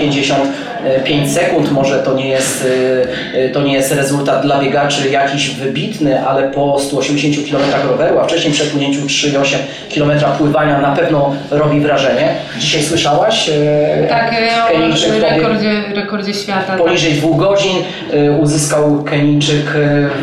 [1.04, 5.50] 55 sekund, może to nie jest, y, y, to nie jest rezultat dla biegaczy jakiś
[5.50, 9.56] wybitny, ale po 180 km roweru, a wcześniej przepłynięciu 3,8
[9.94, 12.34] km pływania na pewno robi wrażenie.
[12.58, 13.50] Dzisiaj słyszałaś?
[14.08, 16.62] Tak, e, Kenijczyk o rekordzie, rekordzie świata.
[16.66, 16.78] Tak.
[16.78, 17.76] Poniżej dwóch godzin
[18.40, 19.66] uzyskał Kenijczyk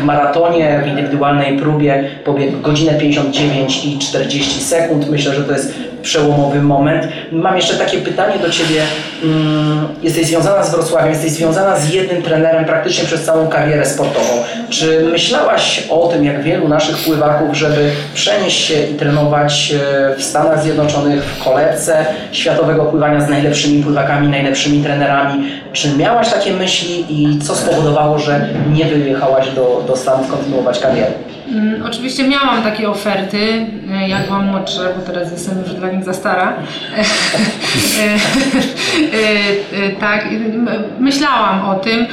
[0.00, 5.10] w maratonie, w indywidualnej próbie pobiegł godzinę 59 i 40 sekund.
[5.10, 7.08] Myślę, że to jest przełomowy moment.
[7.32, 8.82] Mam jeszcze takie pytanie do Ciebie.
[9.24, 14.32] Mm, Jesteś związana z Wrocławiem, jesteś związana z jednym trenerem praktycznie przez całą karierę sportową.
[14.70, 19.74] Czy myślałaś o tym, jak wielu naszych pływaków, żeby przenieść się i trenować
[20.12, 25.44] e, w Stanach Zjednoczonych w kolebce światowego pływania z najlepszymi pływakami, najlepszymi trenerami?
[25.72, 31.10] Czy miałaś takie myśli i co spowodowało, że nie wyjechałaś do, do Stanów kontynuować karierę?
[31.50, 36.04] Mm, Oczywiście miałam takie oferty, e, jak byłam młodsza, bo teraz jestem już dla nich
[36.04, 36.52] za stara.
[39.12, 40.28] E, e, tak,
[40.98, 42.06] myślałam o tym.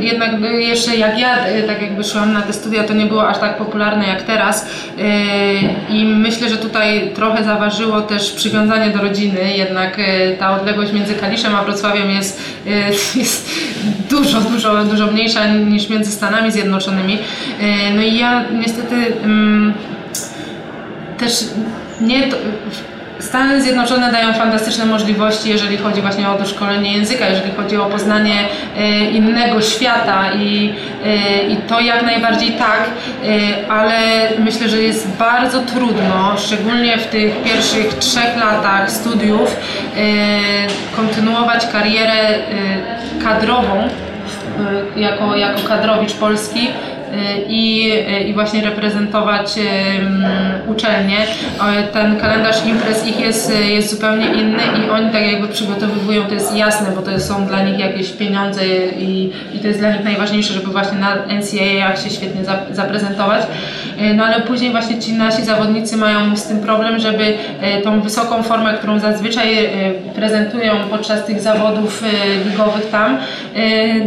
[0.00, 3.56] Jednak jeszcze jak ja tak jakby szłam na te studia, to nie było aż tak
[3.56, 4.70] popularne jak teraz.
[5.90, 9.56] I myślę, że tutaj trochę zaważyło też przywiązanie do rodziny.
[9.56, 9.96] Jednak
[10.38, 12.42] ta odległość między Kaliszem a Wrocławiem jest,
[13.16, 13.50] jest
[14.10, 17.18] dużo, dużo, dużo mniejsza niż między Stanami Zjednoczonymi.
[17.94, 19.74] No i ja niestety mm,
[21.18, 21.44] też
[22.00, 22.22] nie.
[22.22, 22.36] To,
[23.20, 28.34] Stany Zjednoczone dają fantastyczne możliwości, jeżeli chodzi właśnie o doszkolenie języka, jeżeli chodzi o poznanie
[28.76, 32.80] e, innego świata i, e, i to jak najbardziej tak,
[33.24, 33.98] e, ale
[34.38, 39.56] myślę, że jest bardzo trudno, szczególnie w tych pierwszych trzech latach studiów,
[40.96, 42.38] kontynuować karierę
[43.24, 43.88] kadrową
[44.96, 46.68] jako, jako kadrowicz polski
[47.48, 50.24] i, e, i właśnie reprezentować em,
[50.66, 51.18] uczelnię.
[51.78, 56.34] E, Ten kalendarz imprez ich jest, jest zupełnie inny i oni tak jakby przygotowywują, to
[56.34, 58.60] jest jasne, bo to są dla nich jakieś pieniądze
[58.98, 63.42] i, i to jest dla nich najważniejsze, żeby właśnie na NCAA się świetnie zap- zaprezentować.
[63.98, 67.34] E, No ale później właśnie ci nasi zawodnicy mają z tym problem, żeby
[67.84, 69.48] tą wysoką formę, którą zazwyczaj
[70.14, 72.02] prezentują podczas tych zawodów
[72.50, 73.18] ligowych tam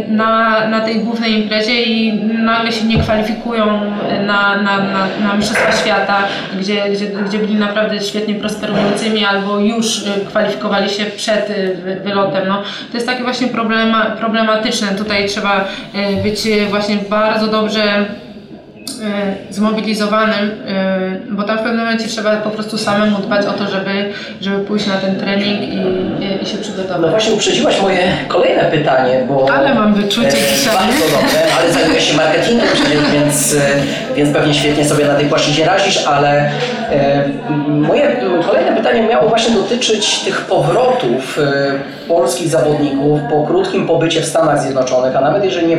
[0.08, 3.80] na, na tej głównej imprezie i nagle się nie kwalifikują
[4.26, 6.18] na, na, na, na Mistrzostwa Świata,
[6.60, 11.48] gdzie, gdzie, gdzie byli naprawdę świetnie prosperującymi albo już e, kwalifikowali się przed
[11.84, 12.48] wy- wylotem.
[12.48, 14.88] No, to jest takie właśnie problema, problematyczne.
[14.88, 18.04] Tutaj trzeba e, być właśnie bardzo dobrze
[19.50, 24.12] zmobilizowanym, e, bo tam w pewnym momencie trzeba po prostu samemu dbać o to, żeby,
[24.40, 25.76] żeby pójść na ten trening i,
[26.42, 27.10] i, się No przygotować.
[27.10, 29.46] właśnie uprzedziłaś moje kolejne pytanie, bo...
[29.52, 30.76] Ale mam wyczucie e, dzisiaj.
[30.76, 32.62] Bardzo dobre, ale zajmujesz się marketingiem
[33.12, 36.50] więc, e, więc pewnie świetnie sobie na tej płaszczyźnie radzisz, ale
[37.68, 44.24] moje kolejne pytanie miało właśnie dotyczyć tych powrotów e, polskich zawodników po krótkim pobycie w
[44.24, 45.76] Stanach Zjednoczonych, a nawet jeżeli nie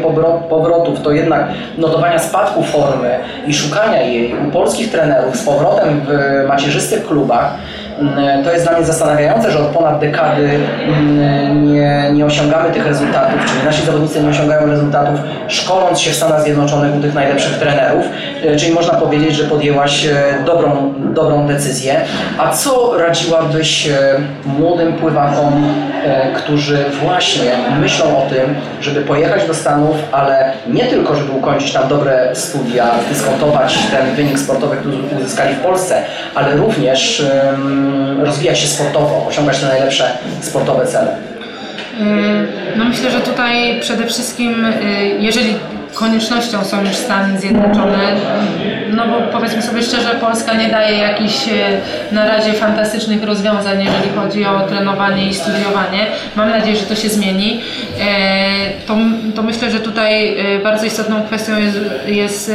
[0.49, 1.47] powrotów, to jednak
[1.77, 7.53] notowania spadku formy i szukania jej u polskich trenerów z powrotem w macierzystych klubach.
[7.99, 10.49] Mm, To jest dla mnie zastanawiające, że od ponad dekady
[10.87, 16.15] mm, nie, nie osiągamy tych rezultatów, czyli nasi zawodnicy nie osiągają rezultatów szkoląc się w
[16.15, 18.05] Stanach Zjednoczonych u tych najlepszych trenerów,
[18.45, 20.13] E, czyli można powiedzieć, że podjęłaś e,
[20.45, 22.01] dobrą, dobrą decyzję.
[22.37, 23.93] A co radziłabyś e,
[24.45, 25.73] młodym pływakom,
[26.35, 27.51] którzy właśnie
[27.81, 32.85] myślą o tym, żeby pojechać do Stanów, ale nie tylko, żeby ukończyć tam dobre studia,
[33.09, 36.01] dyskontować ten wynik sportowy, który uzyskali w Polsce,
[36.35, 37.25] ale również
[38.23, 41.11] rozwijać się sportowo, osiągać te najlepsze sportowe cele.
[41.11, 42.05] E,
[42.77, 45.55] No myślę, że tutaj przede wszystkim, e, jeżeli
[45.93, 47.97] koniecznością są już Stany Zjednoczone,
[48.89, 51.51] no bo powiedzmy sobie szczerze, Polska nie daje jakichś e,
[52.11, 56.05] na razie fantastycznych rozwiązań, jeżeli chodzi o trenowanie i studiowanie.
[56.35, 57.61] Mam nadzieję, że to się zmieni.
[58.01, 58.05] E,
[58.87, 58.95] To,
[59.35, 62.53] to myślę, że tutaj e, bardzo istotną kwestią jest, jest e,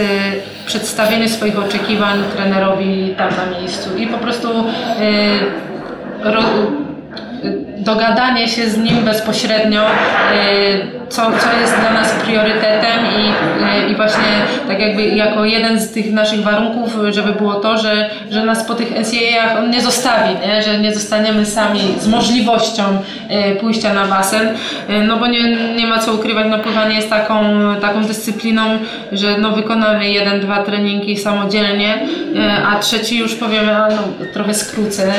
[0.66, 4.64] przedstawienie swoich oczekiwań trenerowi tam na miejscu i po prostu e,
[7.88, 13.28] dogadanie się z nim bezpośrednio, y, co, co jest dla nas priorytetem i,
[13.86, 14.32] y, i właśnie
[14.68, 18.74] tak jakby jako jeden z tych naszych warunków, żeby było to, że, że nas po
[18.74, 20.62] tych NCAA on nie zostawi, nie?
[20.62, 22.82] że nie zostaniemy sami z możliwością
[23.52, 24.48] y, pójścia na basen,
[25.08, 27.44] no bo nie, nie ma co ukrywać, no pływanie jest taką,
[27.80, 28.62] taką dyscypliną,
[29.12, 31.98] że no wykonamy jeden, dwa treningi samodzielnie,
[32.66, 33.98] a trzeci już powiemy, a no
[34.32, 35.12] trochę skrócę,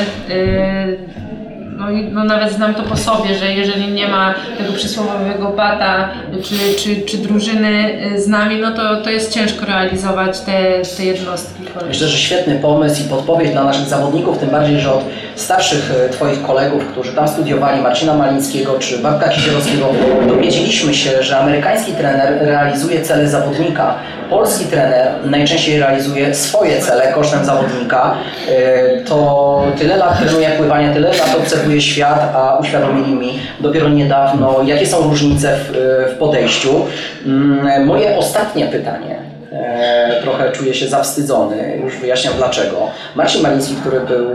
[1.80, 6.08] no, no nawet znam to po sobie, że jeżeli nie ma tego przysłowiowego bata
[6.42, 11.04] czy, czy, czy drużyny y, z nami, no to, to jest ciężko realizować te, te
[11.04, 11.62] jednostki.
[11.88, 16.08] Myślę, że świetny pomysł i podpowiedź dla naszych zawodników, tym bardziej, że od starszych e,
[16.08, 19.86] Twoich kolegów, którzy tam studiowali, Marcina Malińskiego czy Bartka Kisielowskiego,
[20.28, 23.94] dowiedzieliśmy się, że amerykański trener realizuje cele zawodnika,
[24.30, 28.14] polski trener najczęściej realizuje swoje cele kosztem zawodnika.
[28.48, 34.62] E, To tyle lat trenuje pływanie, tyle lat obserwuje świat, a uświadomili mi dopiero niedawno,
[34.66, 35.72] jakie są różnice w,
[36.14, 36.86] w podejściu.
[37.26, 39.16] Mm, Moje ostatnie pytanie.
[39.52, 42.76] E, trochę czuję się zawstydzony, już wyjaśniam dlaczego.
[43.14, 44.26] Marcin Maliński, który był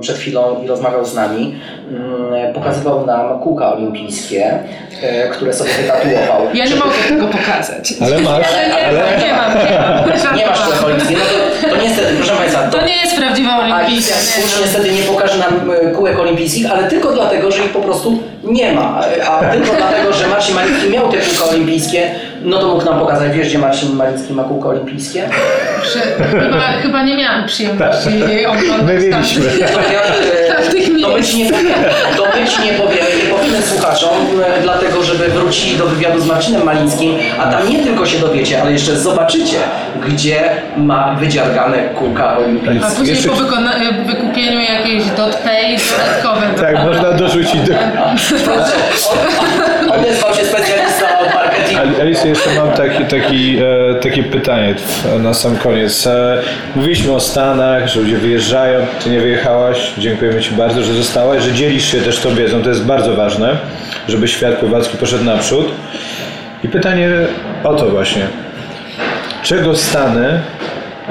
[0.00, 1.54] przed chwilą i rozmawiał z nami,
[1.90, 4.58] mm, pokazywał nam kółka olimpijskie,
[5.02, 6.46] e, które sobie wytatuował.
[6.54, 7.94] Ja nie mogę tego pokazać.
[8.00, 9.18] Ale masz, Ale nie, ale...
[9.18, 10.36] nie mam, nie mam.
[10.36, 13.52] Nie masz kółek olimpijskich, no to, to niestety, proszę Państwa, to, To nie jest prawdziwa
[13.52, 14.14] Alicja olimpijska.
[14.14, 18.18] Tchórz niestety nie pokaże nam e, kółek olimpijskich, ale tylko dlatego, że ich po prostu
[18.44, 19.00] nie ma.
[19.30, 22.10] A tylko dlatego, że Marcin Malicki miał te kółka olimpijskie,
[22.42, 25.28] no to mógł nam pokazać, wiesz gdzie Marcin Malicki ma kółka olimpijskie?
[25.84, 26.00] Że
[26.40, 29.44] Chyba, chyba nie miałam przyjemności oglądać My mieliśmy.
[29.44, 34.10] tamtych- To, e, ci nie powiemy, to ci nie powiemy, nie powiemy słuchaczom,
[34.58, 38.62] e, dlatego żeby wrócili do wywiadu z Marcinem Malińskim, a tam nie tylko się dowiecie,
[38.62, 39.56] ale jeszcze zobaczycie,
[40.08, 42.86] gdzie ma wydziargane kółka olimpijskie.
[42.86, 43.36] A później Jeszcze- po
[44.06, 46.46] wykupieniu jakiejś dot pay dodatkowe.
[46.60, 47.72] Tak, można dorzucić do...
[47.74, 48.18] On-
[50.00, 50.40] Odezwał się.
[50.40, 50.50] Ale-
[51.76, 54.74] Alicja, jeszcze mam taki, taki, e, takie pytanie
[55.18, 56.06] na sam koniec.
[56.06, 56.42] E,
[56.76, 61.52] mówiliśmy o Stanach, że ludzie wyjeżdżają, ty nie wyjechałaś, dziękujemy Ci bardzo, że zostałaś, że
[61.52, 63.56] dzielisz się też tą wiedzą, to jest bardzo ważne,
[64.08, 65.66] żeby świat pływacki poszedł naprzód.
[66.64, 67.10] I pytanie
[67.64, 68.26] o to właśnie.
[69.42, 70.40] Czego Stany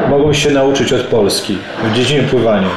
[0.09, 2.69] mogą się nauczyć od Polski w dziedzinie pływania?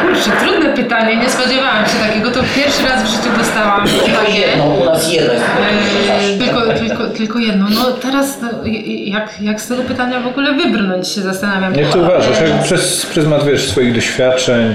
[0.00, 4.38] Kurczę, trudne pytanie, nie spodziewałam się takiego, to pierwszy raz w życiu dostałam Tylko takie.
[4.38, 5.44] jedno, u nas jedno jest.
[6.22, 7.66] Eee, Tylko, tylko, tylko jedno.
[7.74, 8.48] No teraz no,
[9.04, 11.74] jak, jak z tego pytania w ogóle wybrnąć się zastanawiam.
[11.74, 12.40] Jak ty uważasz?
[12.40, 14.74] Jak przez pryzmat wiesz, swoich doświadczeń,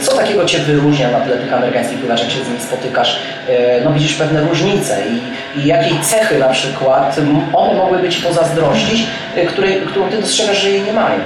[0.00, 3.18] Co takiego Cię wyróżnia na tle tych amerykańskich pływaczy, jak się z nimi spotykasz?
[3.48, 7.16] E, No widzisz pewne różnice i, i jakiej cechy na przykład
[7.52, 11.18] one mogłyby Ci pozazdrościć, e, której, którą Ty dostrzegasz, że jej nie mają?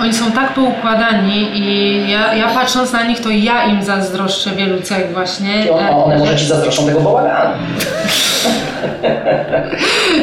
[0.00, 4.80] Oni, są tak poukładani i ja, ja patrząc na nich, to ja im zazdroszczę wielu
[4.80, 5.66] cech właśnie.
[5.66, 7.54] I on, a one może Ci zazdroszczą tego bałaganu.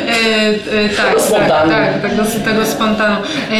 [0.09, 0.49] E,
[0.85, 3.15] e, tak, tak, tak, tego, tego spontanu.
[3.15, 3.55] E,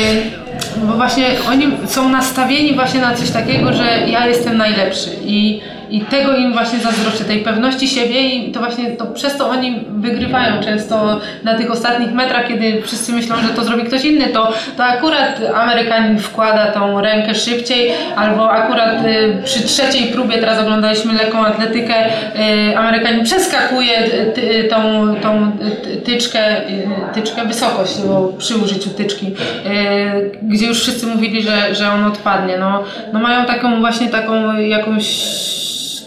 [0.78, 6.02] bo właśnie oni są nastawieni właśnie na coś takiego, że ja jestem najlepszy i, i
[6.02, 10.64] tego im właśnie zazdroszczę, tej pewności siebie i to właśnie to, przez to oni wygrywają
[10.64, 14.84] często na tych ostatnich metrach, kiedy wszyscy myślą, że to zrobi ktoś inny, to, to
[14.84, 21.46] akurat Amerykanin wkłada tą rękę szybciej albo akurat y, przy trzeciej próbie, teraz oglądaliśmy lekką
[21.46, 25.52] atletykę, y, Amerykanin przeskakuje y, ty, tą, tą
[25.94, 31.76] y, tyczkę, y, tyczkę wysokość bo przy użyciu tyczki, y, gdzie już wszyscy mówili, że,
[31.76, 32.58] że on odpadnie.
[32.58, 35.06] No, no mają taką właśnie taką jakąś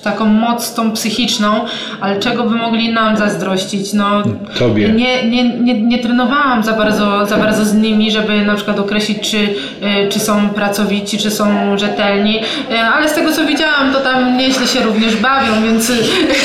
[0.03, 1.65] taką moc tą psychiczną,
[2.01, 3.93] ale czego by mogli nam zazdrościć?
[3.93, 4.23] No,
[4.59, 4.89] Tobie.
[4.89, 9.31] Nie, nie, nie, nie trenowałam za bardzo, za bardzo z nimi, żeby na przykład określić,
[9.31, 14.01] czy, y, czy są pracowici, czy są rzetelni, Y, ale z tego co widziałam, to
[14.01, 15.93] tam nieźle się również bawią, więc,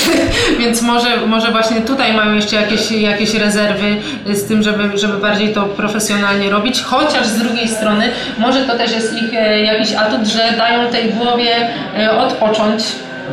[0.60, 5.54] więc może, może właśnie tutaj mają jeszcze jakieś, jakieś rezerwy z tym, żeby, żeby bardziej
[5.54, 10.28] to profesjonalnie robić, chociaż z drugiej strony może to też jest ich e, jakiś atut,
[10.28, 12.84] że dają tej głowie e, odpocząć.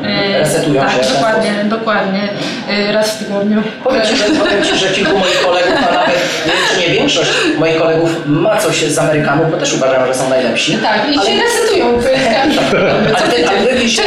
[0.02, 2.28] E, Resetują tak, się dokładnie, dokładnie.
[2.70, 3.62] E, Raz w tygodniu.
[3.84, 6.94] Powiem Ci, że, powiem Ci, że kilku moich kolegów, a nawet nie wiem, czy nie
[6.94, 10.78] większość moich kolegów ma coś z Amerykanów, bo też uważają, że są najlepsi.
[10.78, 11.84] Tak, i Ale- się resetują.
[13.16, 14.02] Ale, ty, ale widzicie,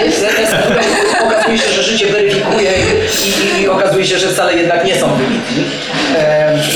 [1.23, 5.15] okazuje się, że życie weryfikuje i, i, i okazuje się, że wcale jednak nie są
[5.15, 5.63] wybitni.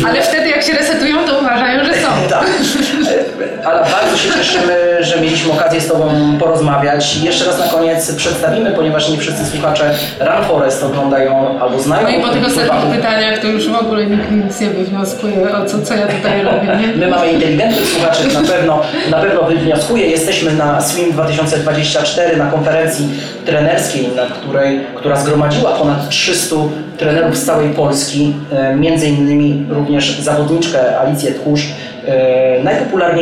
[0.08, 2.08] Ale wtedy jak się resetują, to uważają, że są.
[2.30, 2.45] Tak.
[3.65, 7.17] Ale bardzo się cieszymy, że mieliśmy okazję z Tobą porozmawiać.
[7.17, 12.04] Jeszcze raz na koniec przedstawimy, ponieważ nie wszyscy słuchacze Run Forest oglądają albo znają.
[12.04, 15.65] No i po tych ostatnich pytaniach to już w ogóle nikt nic nie wywnioskuje, o
[15.65, 16.88] co, co ja tutaj robię, nie?
[16.95, 20.08] My mamy inteligentnych słuchaczy, na pewno, na pewno wywnioskuje.
[20.08, 23.10] Jesteśmy na Swim 2024, na konferencji
[23.45, 26.56] trenerskiej, na której, która zgromadziła ponad 300
[26.97, 31.67] trenerów z całej Polski, e, między innymi również zawodniczkę Alicję Tchórz,
[32.08, 32.63] e,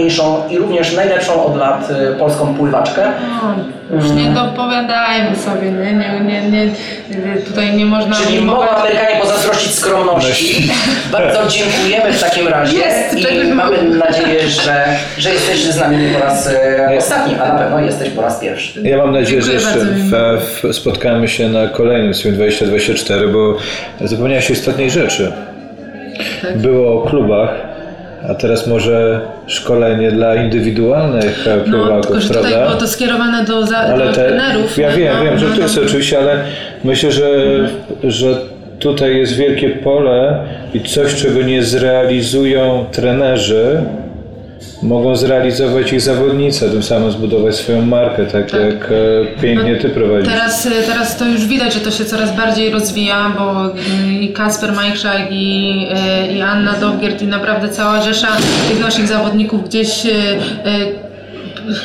[0.10, 3.12] najpopularniejszą i również najlepszą od lat e, polską pływaczkę.
[3.42, 3.56] No,
[3.96, 5.94] już nie dopowiadajmy sobie, nie?
[5.94, 10.72] nie, nie, nie tutaj nie można Czyli mogą Amerykanie pozazdrościć skromności.
[11.12, 14.86] Bardzo dziękujemy w takim razie Jest, i mamy nadzieję, że,
[15.18, 18.40] że jesteś z nami nie po raz e, ostatni, a na pewno jesteś po raz
[18.40, 18.82] pierwszy.
[18.82, 20.46] Ja mam nadzieję, że Dziękuję jeszcze bardzo.
[20.62, 23.58] w, w, spotkamy się na kolejnym Swim 2024, bo
[24.02, 25.32] zapomniałeś istotnej rzeczy.
[26.42, 26.58] Tak.
[26.58, 27.69] Było o klubach,
[28.30, 32.68] a teraz może szkolenie dla indywidualnych e, No, pływaków, tylko, że tutaj prawda?
[32.68, 34.78] było to skierowane do, za, Ale do te, trenerów.
[34.78, 34.98] ja nie?
[34.98, 35.62] wiem, No, wiem, no, że tu no.
[35.62, 36.38] jest oczywiście, ale
[36.84, 37.30] myślę, że,
[38.04, 38.28] że
[38.80, 40.40] tutaj jest wielkie pole
[40.74, 43.82] i coś, czego nie zrealizują trenerzy,
[44.82, 50.30] mogą zrealizować ich zawodnicy, tym samym zbudować swoją markę, tak, jak e, pięknie ty prowadzisz.
[50.30, 54.74] Teraz, teraz to już widać, że to się coraz bardziej rozwija, bo y, i Kasper
[54.74, 55.88] Majchrzak i,
[56.36, 58.28] i Anna Dowgiert i naprawdę cała rzesza
[58.70, 60.08] tych naszych zawodników gdzieś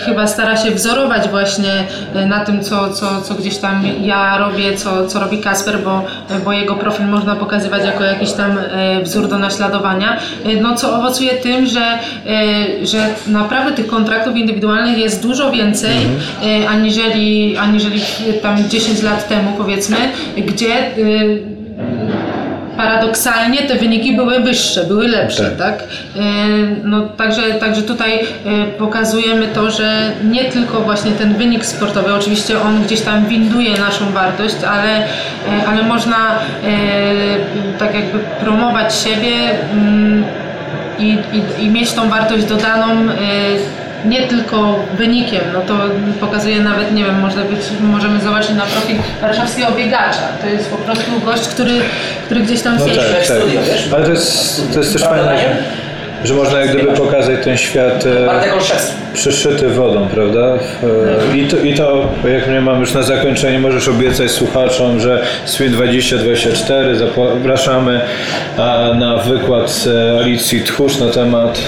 [0.05, 1.85] chyba stara się wzorować właśnie
[2.17, 6.05] y, na tym, co, co, co gdzieś tam ja robię, co, co robi Kasper, bo,
[6.45, 10.19] bo jego profil można pokazywać jako jakiś tam y, wzór do naśladowania,
[10.63, 11.99] no co owocuje tym, że,
[12.83, 15.97] że naprawdę tych kontraktów indywidualnych jest dużo więcej
[16.63, 18.01] y, aniżeli, aniżeli
[18.43, 19.97] tam 10 lat temu powiedzmy,
[20.37, 20.91] gdzie
[22.77, 25.59] paradoksalnie te wyniki były wyższe, były lepsze, Tak.
[25.59, 25.83] tak?
[26.17, 26.21] Y,
[26.85, 28.27] No, także, także tutaj y,
[28.79, 34.13] pokazujemy to, że nie tylko właśnie ten wynik sportowy, oczywiście on gdzieś tam winduje naszą
[34.13, 36.17] wartość, ale, y, ale można
[37.79, 39.31] tak jakby promować siebie
[39.73, 40.25] mm,
[40.99, 42.87] i, i, i mieć tą wartość dodaną
[44.05, 45.75] nie tylko wynikiem, no to
[46.21, 50.29] pokazuje nawet, nie wiem, można być, możemy zobaczyć na profil warszawskiego biegacza.
[50.43, 51.73] To jest po prostu gość, który,
[52.25, 53.01] który gdzieś tam No siedzi.
[53.01, 53.39] tak, w tak.
[53.39, 53.89] studio, wiesz?
[53.95, 55.57] Ale to jest, to jest też fajne, że,
[56.25, 58.29] że można jak gdyby pokazać ten świat e,
[59.13, 60.59] przeszyty wodą, prawda?
[61.33, 65.23] E, I to, I to, jak mnie mam już na zakończenie, możesz obiecać słuchaczom, że
[65.45, 68.01] Swin 2024 zapraszamy
[68.59, 69.89] a, na wykład z
[70.21, 71.59] Alicji Tchórz na temat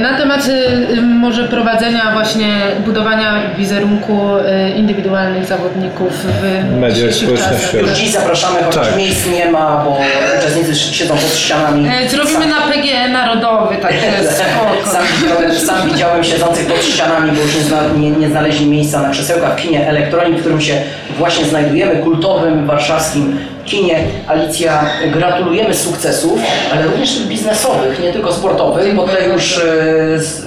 [0.00, 0.52] Na temat y,
[0.98, 2.48] y, może prowadzenia właśnie
[2.84, 7.82] budowania wizerunku y, indywidualnych zawodników w Mediach społecznościowych.
[7.82, 8.96] Już dziś zapraszamy, chociaż Tak.
[8.96, 9.98] miejsc nie ma, bo
[10.38, 11.88] uczestnicy siedzą pod ścianami.
[12.06, 14.00] Y, Zrobimy na PGE Narodowy, także.
[14.92, 19.02] Sam widziałem, sam widziałem siedzących pod ścianami, bo już nie, zna, nie, nie znaleźli miejsca
[19.02, 20.74] na krzesełkach w kinie Elektronik, w którym się
[21.18, 23.98] właśnie znajdujemy, kultowym warszawskim kinie.
[24.28, 26.40] Alicja, gratulujemy sukcesów,
[26.72, 29.62] ale również tych biznesowych, nie tylko sportowych, bo tutaj już e,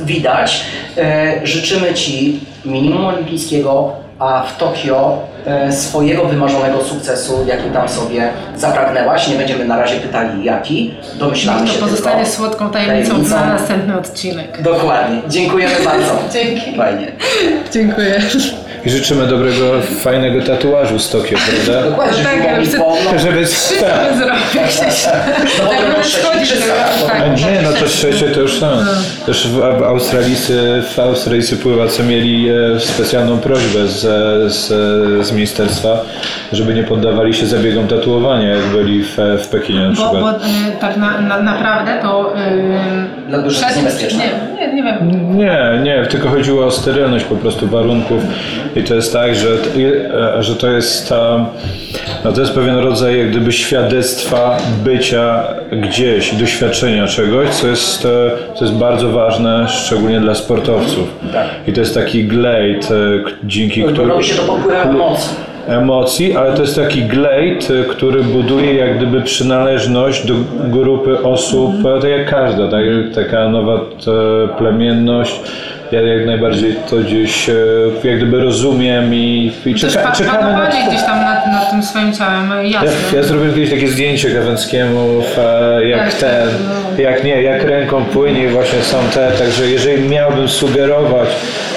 [0.06, 0.62] widać.
[0.98, 8.30] E, życzymy Ci minimum olimpijskiego, a w Tokio e, swojego wymarzonego sukcesu, jaki tam sobie
[8.58, 9.28] zapragnęłaś.
[9.28, 12.32] Nie będziemy na razie pytali jaki, domyślamy się To pozostanie tylko.
[12.38, 13.36] słodką tajemnicą Tajemnicą.
[13.36, 14.62] na następny odcinek.
[14.62, 15.22] Dokładnie.
[15.30, 16.20] Dziękujemy bardzo.
[16.34, 16.78] Dzięki.
[16.78, 17.12] Fajnie.
[17.74, 18.22] Dziękuję.
[18.86, 21.90] I życzymy dobrego, fajnego tatuażu z Tokio, prawda?
[21.90, 23.20] Dokładnie, Tak, żeby.
[23.20, 23.46] Żeby...
[23.46, 25.08] Zrobić.
[25.60, 27.22] No bo Tak to nawet trzeci szkodzi, trzysta, że- to- tak.
[27.22, 28.68] A nie, no to trzecie to już są.
[29.26, 34.00] Też w, Australijcy, w Australijcy pływacy mieli e, specjalną prośbę z,
[34.54, 34.68] z,
[35.28, 36.02] z ministerstwa,
[36.52, 40.22] żeby nie poddawali się zabiegom tatuowania, jak byli w, w Pekinie na Bo, przykład.
[40.22, 42.34] bo y, tak na, na, naprawdę to...
[43.30, 44.24] Y, to jest niebezpieczne.
[44.60, 45.38] Nie, nie, nie wiem.
[45.38, 48.24] Nie, nie, tylko chodziło o sterylność po prostu warunków
[48.76, 49.50] i to jest tak, że,
[50.38, 51.46] e, że to jest ta,
[52.26, 58.32] no to jest pewien rodzaj jak gdyby świadectwa bycia gdzieś, doświadczenia czegoś, co jest, e,
[58.56, 61.08] co jest bardzo ważne, szczególnie dla sportowców.
[61.34, 61.48] Tak.
[61.68, 62.96] I to jest taki glejt, e,
[63.44, 64.14] dzięki któremu...
[64.14, 64.88] Robi się to pod wpływem
[65.68, 66.36] emocji.
[66.36, 70.34] ale to jest taki glejt, który buduje jak gdyby przynależność do
[70.70, 72.84] grupy osób, e, tak jak każda, tak,
[73.16, 75.40] taka nowa e, plemienność.
[75.96, 77.54] Ja jak najbardziej to gdzieś e,
[78.04, 80.78] jak gdyby rozumiem i, i czeka, pa- czekamy na to.
[80.90, 83.18] gdzieś tam nad, nad tym swoim ciałem, Ja, jasne.
[83.18, 86.48] ja zrobiłem kiedyś takie zdjęcie Gawęckiemu, e, jak Tak, ten,
[86.98, 87.02] no.
[87.04, 91.30] jak nie, jak ręką płynie i właśnie są te, także jeżeli miałbym sugerować,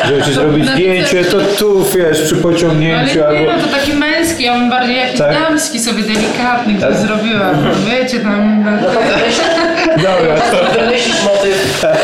[0.04, 3.52] żeby ci zrobić na zdjęcie, to tu wiesz, przy Ale pociągnięciu nie, albo...
[3.52, 5.32] no to taki męski, ja bym bardziej jakiś Tak?
[5.42, 6.96] damski sobie delikatny gdzieś Tak?
[6.96, 7.50] zrobiła.
[7.90, 8.64] Wiecie, tam...
[8.64, 9.40] No wymyśl,
[9.86, 10.34] Dobra,
[10.78, 11.96] wymyślisz motyw e,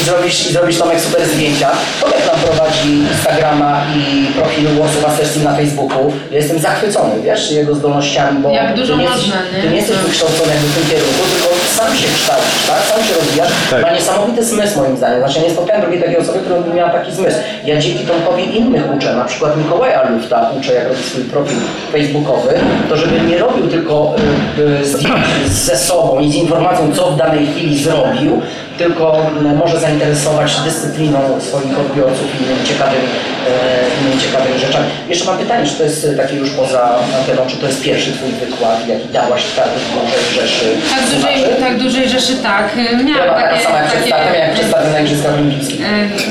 [0.00, 1.68] i zrobisz, i zrobisz Tomek super zdjęcia.
[2.00, 6.12] Tomek nam prowadzi Instagrama i profil Warsaw Masters Team na Facebooku.
[6.30, 9.62] Ja jestem zachwycony, wiesz, jego zdolnościami, bo Jak dużo ty nie, można, nie?
[9.62, 10.02] Ty nie jesteś No.
[10.02, 12.82] wykształcony jakby w tym kierunku, tylko sam się kształcisz, tak?
[12.96, 13.50] Sam się rozwijasz.
[13.70, 13.82] Tak.
[13.82, 15.18] Ma niesamowity zmysł moim zdaniem.
[15.18, 17.36] Znaczy ja nie spotkałem drugiej takiej osoby, która by miała taki zmysł.
[17.64, 21.56] Ja dzięki Tomkowi innych uczę, na przykład Mikołaja Lufta uczę, jak robi swój profil
[21.92, 22.54] facebookowy,
[22.88, 24.14] to żeby nie robił tylko
[24.58, 28.42] y, y, zdjęć ze sobą i z informacją, co w danej chwili zrobił,
[28.78, 29.04] tylko
[29.52, 31.18] y, może zainteresować dyscypliną
[31.48, 34.86] swoich odbiorców i innymi ciekawymi, e, innymi ciekawymi rzeczami.
[35.08, 36.82] Jeszcze mam pytanie, czy to jest y, takie już poza
[37.18, 40.64] anteną, czy to jest pierwszy Twój wykład, jaki dałaś w tak dużej rzeszy
[40.94, 42.64] Tak dużej, tak dużej rzeszy tak.
[42.76, 43.64] Ja Miałam taka takie...
[43.64, 45.80] sama jak takie startem, jak przed startem na Igrzyskach Olimpijskich.
[45.80, 45.86] e,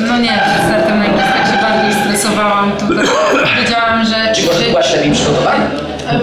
[0.07, 2.71] no nie, przed startem na igrzyskach się bardziej stresowałam.
[2.79, 4.15] To tak wiedziałam, że...
[4.35, 5.65] Czy może że- byłaś lepiej przygotowana?
[6.11, 6.19] E,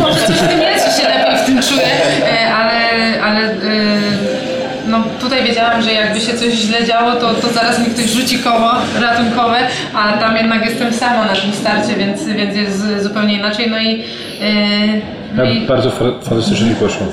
[0.00, 1.86] Może coś w tym jest, że się lepiej w tym czuję,
[5.30, 8.72] tutaj wiedziałam, że jakby się coś źle działo, to, to zaraz mi ktoś rzuci koło
[9.00, 9.58] ratunkowe,
[9.94, 13.70] a tam jednak jestem sama na tym starcie, więc, więc jest zupełnie inaczej.
[13.70, 14.04] No i,
[14.42, 15.00] e,
[15.34, 17.06] no Ja i bardzo fa- fantastycznie mi poszło.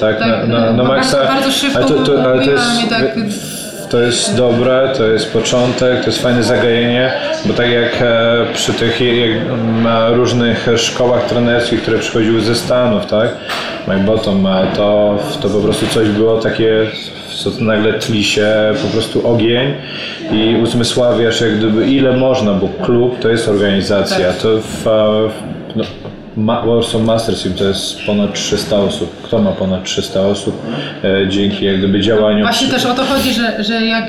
[0.00, 1.16] Tak, Tak, na, na, na no, maksa.
[1.16, 3.14] bardzo- bardzo szybko ale to, to, ale to jest, i tak-
[3.90, 7.12] to jest dobre, to jest początek, to jest fajne zagajenie,
[7.44, 13.06] bo tak jak e, przy tych jak, m, różnych szkołach trenerskich, które przychodziły ze Stanów,
[13.06, 13.28] tak?
[13.88, 16.86] Mike Bottom, e, to, to po prostu coś było takie,
[17.34, 18.48] co to nagle tli się
[18.82, 19.74] po prostu ogień
[20.32, 25.84] i uzmysławiasz jak gdyby ile można, bo klub to jest organizacja, to w, w no,
[26.38, 29.22] Ma- Warsaw Masters Team to jest ponad 300 osób.
[29.22, 30.62] Kto ma ponad 300 osób
[31.04, 34.04] e, dzięki jak gdyby działaniu Właśnie też o to chodzi, że, że jak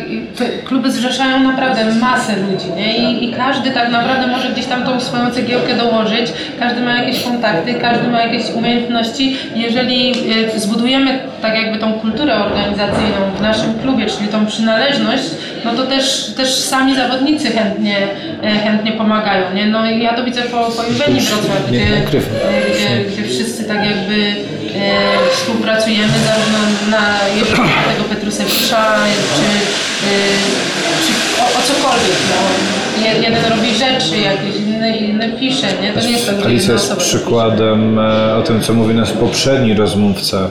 [0.66, 2.98] kluby zrzeszają naprawdę masę ludzi, nie?
[2.98, 7.24] I, I każdy tak naprawdę może gdzieś tam tą swoją cegiełkę dołożyć, każdy ma jakieś
[7.24, 9.38] kontakty, każdy ma jakieś umiejętności.
[9.56, 10.12] Jeżeli
[10.56, 15.24] e, zbudujemy tak jakby tą kulturę organizacyjną w naszym klubie, czyli tą przynależność,
[15.66, 17.98] no to też, też sami zawodnicy chętnie,
[18.44, 19.66] e, chętnie pomagają, nie?
[19.66, 22.02] No i ja to widzę po, po Juwenii Wrocław, gdzie, e,
[22.74, 26.60] gdzie, gdzie wszyscy tak jakby e, współpracujemy zarówno
[26.98, 27.04] na
[27.94, 28.86] tego Petrusewicza,
[29.36, 29.42] czy,
[30.10, 30.12] e,
[31.06, 32.18] czy o, o cokolwiek.
[32.30, 32.36] No.
[33.06, 35.94] Je- Jeden robi rzeczy, jakiś inny, inny pisze, nie?
[35.94, 39.74] To nie jest tak, że jedna jest przykładem e, o tym, co mówi nasz poprzedni
[39.74, 40.50] rozmówca,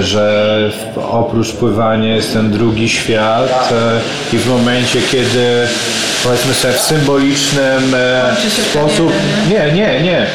[0.00, 0.70] że
[1.10, 5.66] oprócz pływania jest ten drugi świat e, i w momencie, kiedy
[6.24, 8.36] powiedzmy sobie w symbolicznym e,
[8.70, 9.12] sposób,
[9.50, 10.26] nie, nie, nie,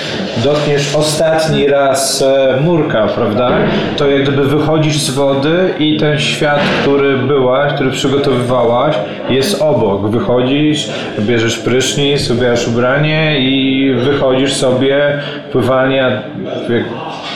[0.43, 3.51] dotkniesz ostatni raz e, murka, prawda,
[3.97, 8.95] to jak gdyby wychodzisz z wody i ten świat, który byłaś, który przygotowywałaś,
[9.29, 10.11] jest obok.
[10.11, 10.89] Wychodzisz,
[11.19, 16.21] bierzesz prysznic, ubierasz ubranie i wychodzisz sobie pływania.
[16.69, 16.83] Jak,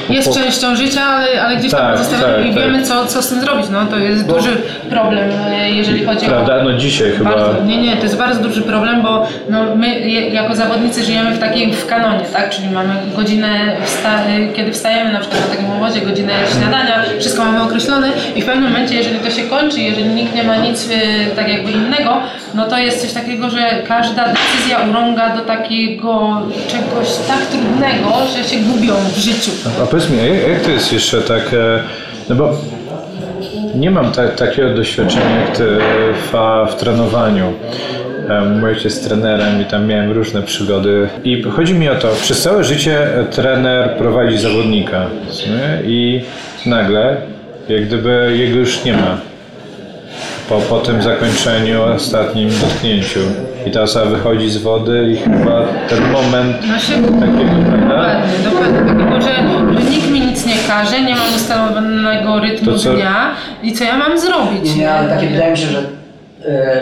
[0.09, 2.63] Jest częścią życia, ale, ale gdzieś tam Tak, pozostawiamy tak, i tak.
[2.63, 3.65] wiemy, co, co z tym zrobić.
[3.71, 4.57] No, to jest duży
[4.89, 6.63] problem, e, jeżeli chodzi o Prawda?
[6.63, 7.29] No dzisiaj chyba.
[7.29, 11.39] Bardzo, nie, nie, to jest bardzo duży problem, bo no, my jako zawodnicy żyjemy w
[11.39, 12.49] takim w kanonie, tak?
[12.49, 17.63] Czyli mamy godzinę, wsta- kiedy wstajemy na przykład na takim obozie, godzinę śniadania, wszystko mamy
[17.63, 20.91] określone i w pewnym momencie, jeżeli to się kończy, jeżeli nikt nie ma nic y,
[21.35, 22.17] tak jakby innego,
[22.53, 28.43] no to jest coś takiego, że każda decyzja urąga do takiego czegoś tak trudnego, że
[28.43, 29.51] się gubią w życiu.
[29.83, 30.17] A powiedz mi,
[30.49, 31.83] jak to jest jeszcze tak, e,
[32.29, 32.57] no bo
[33.75, 35.67] nie mam ta, takiego doświadczenia jak ty
[36.31, 36.33] w,
[36.71, 37.53] w trenowaniu.
[38.59, 41.09] Mój ojciec jest trenerem i tam miałem różne przygody.
[41.23, 45.05] I chodzi mi o to, przez całe życie e, trener prowadzi zawodnika
[45.85, 46.21] i
[46.65, 47.17] nagle
[47.69, 49.17] jak gdyby jego już nie ma.
[50.49, 53.19] Po, po tym zakończeniu, ostatnim dotknięciu.
[53.67, 58.21] I ta osoba wychodzi z wody i chyba ten moment No się takiego, prawda?
[58.43, 59.21] Dokładnie, dokładnie.
[59.21, 60.10] Że, że nikt
[60.79, 63.31] nic nie mam ustalowanego rytmu co- dnia
[63.63, 64.75] i co ja mam zrobić?
[64.75, 65.79] Nie, ale takie wydaje mi się, że
[66.45, 66.81] e,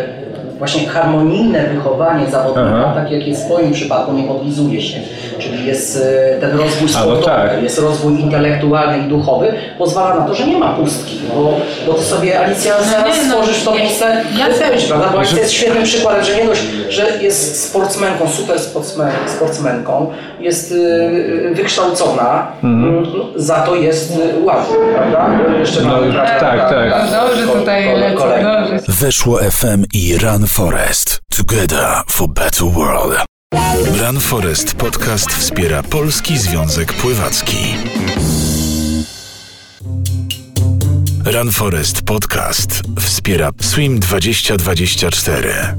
[0.58, 2.92] właśnie harmonijne wychowanie zawodnika, Aha.
[2.96, 5.00] tak jak jest w Twoim przypadku, nie podlizuje się.
[5.40, 5.98] Czyli jest
[6.36, 7.64] e, ten rozwój no sportowy, tak.
[7.64, 12.04] jest rozwój intelektualny i duchowy, pozwala na to, że nie ma pustki, bo, bo Ty
[12.04, 15.10] sobie, Alicja, zaraz nie, no, stworzysz to miejsce ja- wypełnić, prawda?
[15.14, 20.72] Bo Alicja jest świetnym przykładem, że nie dość, że jest sportsmenką, super sportsmen, sportsmenką, jest
[20.72, 23.04] y, wykształcona, Mhm.
[23.04, 25.30] y, za to jest y, ładna, prawda?
[25.60, 26.90] Jeszcze No, mamy, prawda, tak, tak.
[27.12, 28.80] No dobrze tutaj lecę.
[28.88, 31.20] Weszło FM i Run Forest.
[31.38, 33.20] Together for better world.
[33.54, 37.58] Run Forest podcast wspiera Polski Związek Pływacki.
[41.26, 45.76] Run Forest podcast wspiera Swim 2024.